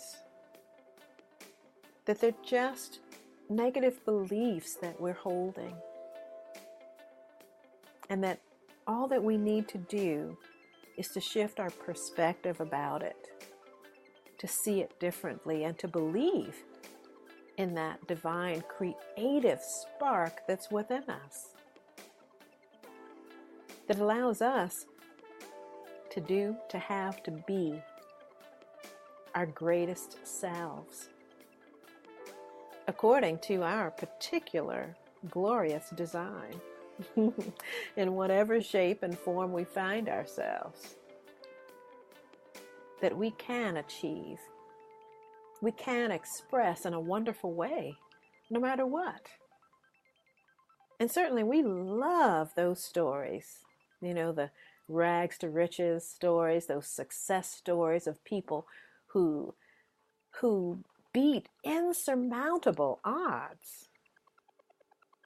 that 2.04 2.20
they're 2.20 2.32
just 2.44 3.00
negative 3.48 4.04
beliefs 4.04 4.76
that 4.80 5.00
we're 5.00 5.12
holding. 5.12 5.74
And 8.08 8.22
that 8.22 8.38
all 8.86 9.08
that 9.08 9.24
we 9.24 9.36
need 9.36 9.66
to 9.68 9.78
do 9.78 10.38
is 10.96 11.08
to 11.08 11.20
shift 11.20 11.58
our 11.58 11.70
perspective 11.70 12.60
about 12.60 13.02
it 13.02 13.16
to 14.38 14.46
see 14.46 14.80
it 14.80 14.98
differently 15.00 15.64
and 15.64 15.78
to 15.78 15.88
believe 15.88 16.56
in 17.56 17.74
that 17.74 18.06
divine 18.06 18.62
creative 18.68 19.60
spark 19.62 20.40
that's 20.46 20.70
within 20.70 21.02
us 21.04 21.54
that 23.88 23.98
allows 23.98 24.42
us 24.42 24.86
to 26.10 26.20
do, 26.20 26.56
to 26.68 26.78
have, 26.78 27.22
to 27.22 27.30
be 27.30 27.80
our 29.34 29.46
greatest 29.46 30.26
selves 30.26 31.08
according 32.88 33.38
to 33.38 33.62
our 33.62 33.90
particular 33.90 34.96
glorious 35.30 35.90
design 35.90 36.60
in 37.96 38.14
whatever 38.14 38.60
shape 38.60 39.02
and 39.02 39.18
form 39.18 39.52
we 39.52 39.64
find 39.64 40.08
ourselves 40.08 40.96
that 43.02 43.16
we 43.16 43.30
can 43.32 43.76
achieve, 43.76 44.38
we 45.62 45.72
can 45.72 46.10
express 46.10 46.86
in 46.86 46.94
a 46.94 47.00
wonderful 47.00 47.52
way, 47.52 47.96
no 48.50 48.60
matter 48.60 48.86
what. 48.86 49.28
And 51.00 51.10
certainly 51.10 51.42
we 51.42 51.62
love 51.62 52.54
those 52.54 52.82
stories, 52.82 53.58
you 54.00 54.14
know, 54.14 54.32
the 54.32 54.50
rags 54.88 55.38
to 55.38 55.48
riches 55.50 56.06
stories, 56.08 56.66
those 56.66 56.86
success 56.88 57.50
stories 57.50 58.06
of 58.06 58.24
people 58.24 58.66
who 59.08 59.54
who 60.40 60.80
beat 61.12 61.48
insurmountable 61.64 63.00
odds. 63.04 63.88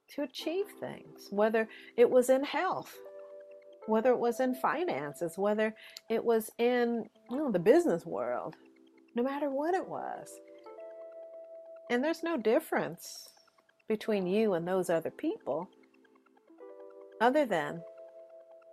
to 0.09 0.23
achieve 0.23 0.67
things, 0.81 1.29
whether 1.31 1.69
it 1.97 2.11
was 2.11 2.29
in 2.31 2.45
health, 2.45 2.97
whether 3.91 4.11
it 4.13 4.19
was 4.19 4.41
in 4.41 4.55
finances, 4.55 5.37
whether 5.37 5.75
it 6.09 6.25
was 6.25 6.51
in 6.59 7.05
you 7.29 7.37
know, 7.37 7.51
the 7.51 7.59
business 7.59 8.07
world, 8.07 8.55
no 9.17 9.23
matter 9.23 9.51
what 9.51 9.75
it 9.75 9.87
was. 9.87 10.31
And 11.91 12.03
there's 12.03 12.23
no 12.23 12.37
difference 12.37 13.29
between 13.89 14.27
you 14.27 14.55
and 14.55 14.67
those 14.67 14.89
other 14.89 15.11
people, 15.11 15.69
other 17.21 17.45
than 17.45 17.83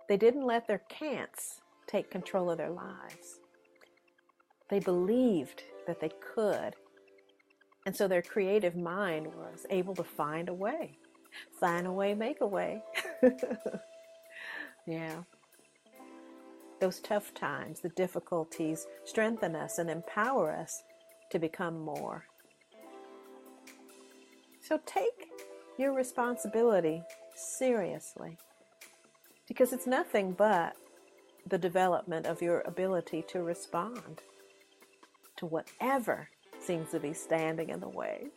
they 0.08 0.16
didn't 0.16 0.46
let 0.46 0.68
their 0.68 0.82
can'ts 0.88 1.60
take 1.88 2.10
control 2.10 2.50
of 2.50 2.58
their 2.58 2.70
lives. 2.70 3.40
They 4.70 4.78
believed 4.78 5.64
that 5.86 6.00
they 6.00 6.10
could. 6.34 6.76
And 7.86 7.96
so 7.96 8.06
their 8.06 8.22
creative 8.22 8.76
mind 8.76 9.26
was 9.26 9.66
able 9.70 9.96
to 9.96 10.04
find 10.04 10.48
a 10.48 10.54
way. 10.54 10.98
Find 11.58 11.86
a 11.86 11.92
way, 11.92 12.14
make 12.14 12.40
a 12.40 12.46
way. 12.46 12.82
yeah. 14.88 15.16
Those 16.80 17.00
tough 17.00 17.34
times, 17.34 17.80
the 17.80 17.90
difficulties, 17.90 18.86
strengthen 19.04 19.54
us 19.54 19.78
and 19.78 19.90
empower 19.90 20.50
us 20.50 20.82
to 21.30 21.38
become 21.38 21.78
more. 21.80 22.24
So 24.62 24.80
take 24.86 25.28
your 25.78 25.92
responsibility 25.92 27.02
seriously 27.34 28.38
because 29.46 29.72
it's 29.72 29.86
nothing 29.86 30.32
but 30.32 30.74
the 31.46 31.58
development 31.58 32.26
of 32.26 32.40
your 32.40 32.62
ability 32.62 33.24
to 33.28 33.42
respond 33.42 34.22
to 35.36 35.46
whatever 35.46 36.28
seems 36.60 36.90
to 36.92 37.00
be 37.00 37.12
standing 37.12 37.68
in 37.68 37.80
the 37.80 37.88
way. 37.88 38.28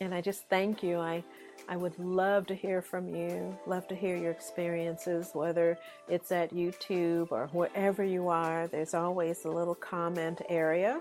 And 0.00 0.14
I 0.14 0.20
just 0.20 0.48
thank 0.48 0.82
you. 0.82 0.98
I 0.98 1.22
I 1.68 1.76
would 1.76 1.98
love 1.98 2.46
to 2.48 2.54
hear 2.54 2.82
from 2.82 3.08
you, 3.14 3.56
love 3.66 3.86
to 3.88 3.94
hear 3.94 4.16
your 4.16 4.30
experiences, 4.30 5.30
whether 5.32 5.78
it's 6.08 6.32
at 6.32 6.52
YouTube 6.52 7.30
or 7.30 7.48
wherever 7.52 8.02
you 8.04 8.28
are. 8.28 8.66
There's 8.66 8.94
always 8.94 9.44
a 9.44 9.50
little 9.50 9.74
comment 9.74 10.42
area. 10.48 11.00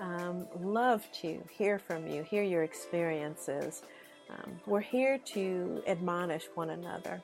Um, 0.00 0.46
love 0.60 1.06
to 1.22 1.40
hear 1.50 1.78
from 1.78 2.06
you, 2.06 2.24
hear 2.24 2.42
your 2.42 2.64
experiences. 2.64 3.82
Um, 4.30 4.60
we're 4.66 4.80
here 4.80 5.18
to 5.34 5.82
admonish 5.86 6.44
one 6.54 6.70
another. 6.70 7.22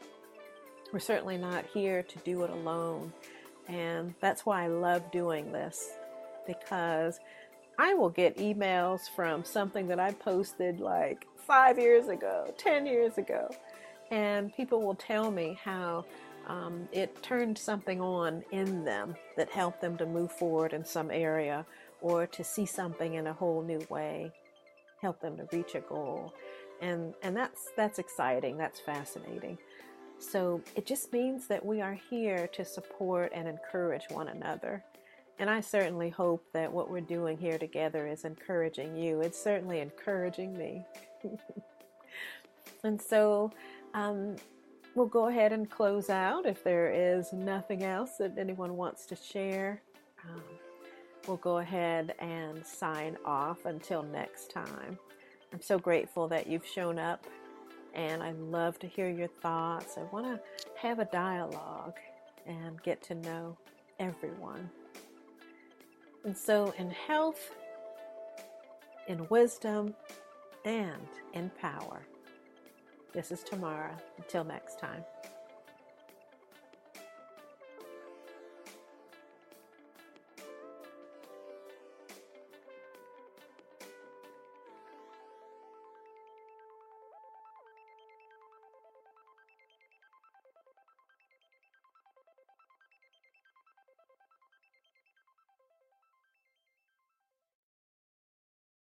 We're 0.92 1.00
certainly 1.00 1.36
not 1.36 1.64
here 1.72 2.02
to 2.02 2.18
do 2.20 2.42
it 2.44 2.50
alone. 2.50 3.12
And 3.68 4.14
that's 4.20 4.46
why 4.46 4.64
I 4.64 4.68
love 4.68 5.10
doing 5.10 5.52
this 5.52 5.90
because 6.46 7.20
I 7.80 7.94
will 7.94 8.10
get 8.10 8.36
emails 8.36 9.08
from 9.08 9.42
something 9.42 9.88
that 9.88 9.98
I 9.98 10.12
posted 10.12 10.80
like 10.80 11.26
five 11.46 11.78
years 11.78 12.08
ago, 12.08 12.52
10 12.58 12.84
years 12.84 13.16
ago. 13.16 13.48
And 14.10 14.54
people 14.54 14.82
will 14.82 14.96
tell 14.96 15.30
me 15.30 15.58
how 15.64 16.04
um, 16.46 16.86
it 16.92 17.22
turned 17.22 17.56
something 17.56 17.98
on 17.98 18.44
in 18.50 18.84
them 18.84 19.14
that 19.38 19.48
helped 19.48 19.80
them 19.80 19.96
to 19.96 20.04
move 20.04 20.30
forward 20.30 20.74
in 20.74 20.84
some 20.84 21.10
area 21.10 21.64
or 22.02 22.26
to 22.26 22.44
see 22.44 22.66
something 22.66 23.14
in 23.14 23.28
a 23.28 23.32
whole 23.32 23.62
new 23.62 23.80
way, 23.88 24.30
help 25.00 25.18
them 25.22 25.38
to 25.38 25.48
reach 25.50 25.74
a 25.74 25.80
goal. 25.80 26.34
And, 26.82 27.14
and 27.22 27.34
that's, 27.34 27.70
that's 27.78 27.98
exciting, 27.98 28.58
that's 28.58 28.80
fascinating. 28.80 29.56
So 30.18 30.60
it 30.76 30.84
just 30.84 31.14
means 31.14 31.46
that 31.46 31.64
we 31.64 31.80
are 31.80 31.98
here 32.10 32.46
to 32.48 32.62
support 32.62 33.32
and 33.34 33.48
encourage 33.48 34.04
one 34.10 34.28
another. 34.28 34.84
And 35.40 35.48
I 35.48 35.62
certainly 35.62 36.10
hope 36.10 36.44
that 36.52 36.70
what 36.70 36.90
we're 36.90 37.00
doing 37.00 37.38
here 37.38 37.56
together 37.56 38.06
is 38.06 38.26
encouraging 38.26 38.94
you. 38.94 39.22
It's 39.22 39.42
certainly 39.42 39.80
encouraging 39.80 40.52
me. 40.52 40.84
and 42.84 43.00
so 43.00 43.50
um, 43.94 44.36
we'll 44.94 45.06
go 45.06 45.28
ahead 45.28 45.54
and 45.54 45.68
close 45.68 46.10
out 46.10 46.44
if 46.44 46.62
there 46.62 46.92
is 46.92 47.32
nothing 47.32 47.82
else 47.84 48.18
that 48.18 48.36
anyone 48.36 48.76
wants 48.76 49.06
to 49.06 49.16
share. 49.16 49.80
Um, 50.28 50.42
we'll 51.26 51.38
go 51.38 51.56
ahead 51.56 52.14
and 52.18 52.62
sign 52.66 53.16
off 53.24 53.64
until 53.64 54.02
next 54.02 54.50
time. 54.50 54.98
I'm 55.54 55.62
so 55.62 55.78
grateful 55.78 56.28
that 56.28 56.48
you've 56.48 56.66
shown 56.66 56.98
up 56.98 57.26
and 57.94 58.22
I 58.22 58.32
love 58.32 58.78
to 58.80 58.86
hear 58.86 59.08
your 59.08 59.28
thoughts. 59.28 59.96
I 59.96 60.02
want 60.14 60.26
to 60.26 60.38
have 60.76 60.98
a 60.98 61.06
dialogue 61.06 61.96
and 62.46 62.80
get 62.82 63.02
to 63.04 63.14
know 63.14 63.56
everyone. 63.98 64.68
And 66.24 66.36
so, 66.36 66.74
in 66.78 66.90
health, 66.90 67.50
in 69.08 69.26
wisdom, 69.30 69.94
and 70.64 71.08
in 71.32 71.50
power. 71.60 72.02
This 73.12 73.32
is 73.32 73.42
Tamara. 73.42 73.96
Until 74.18 74.44
next 74.44 74.78
time. 74.78 75.02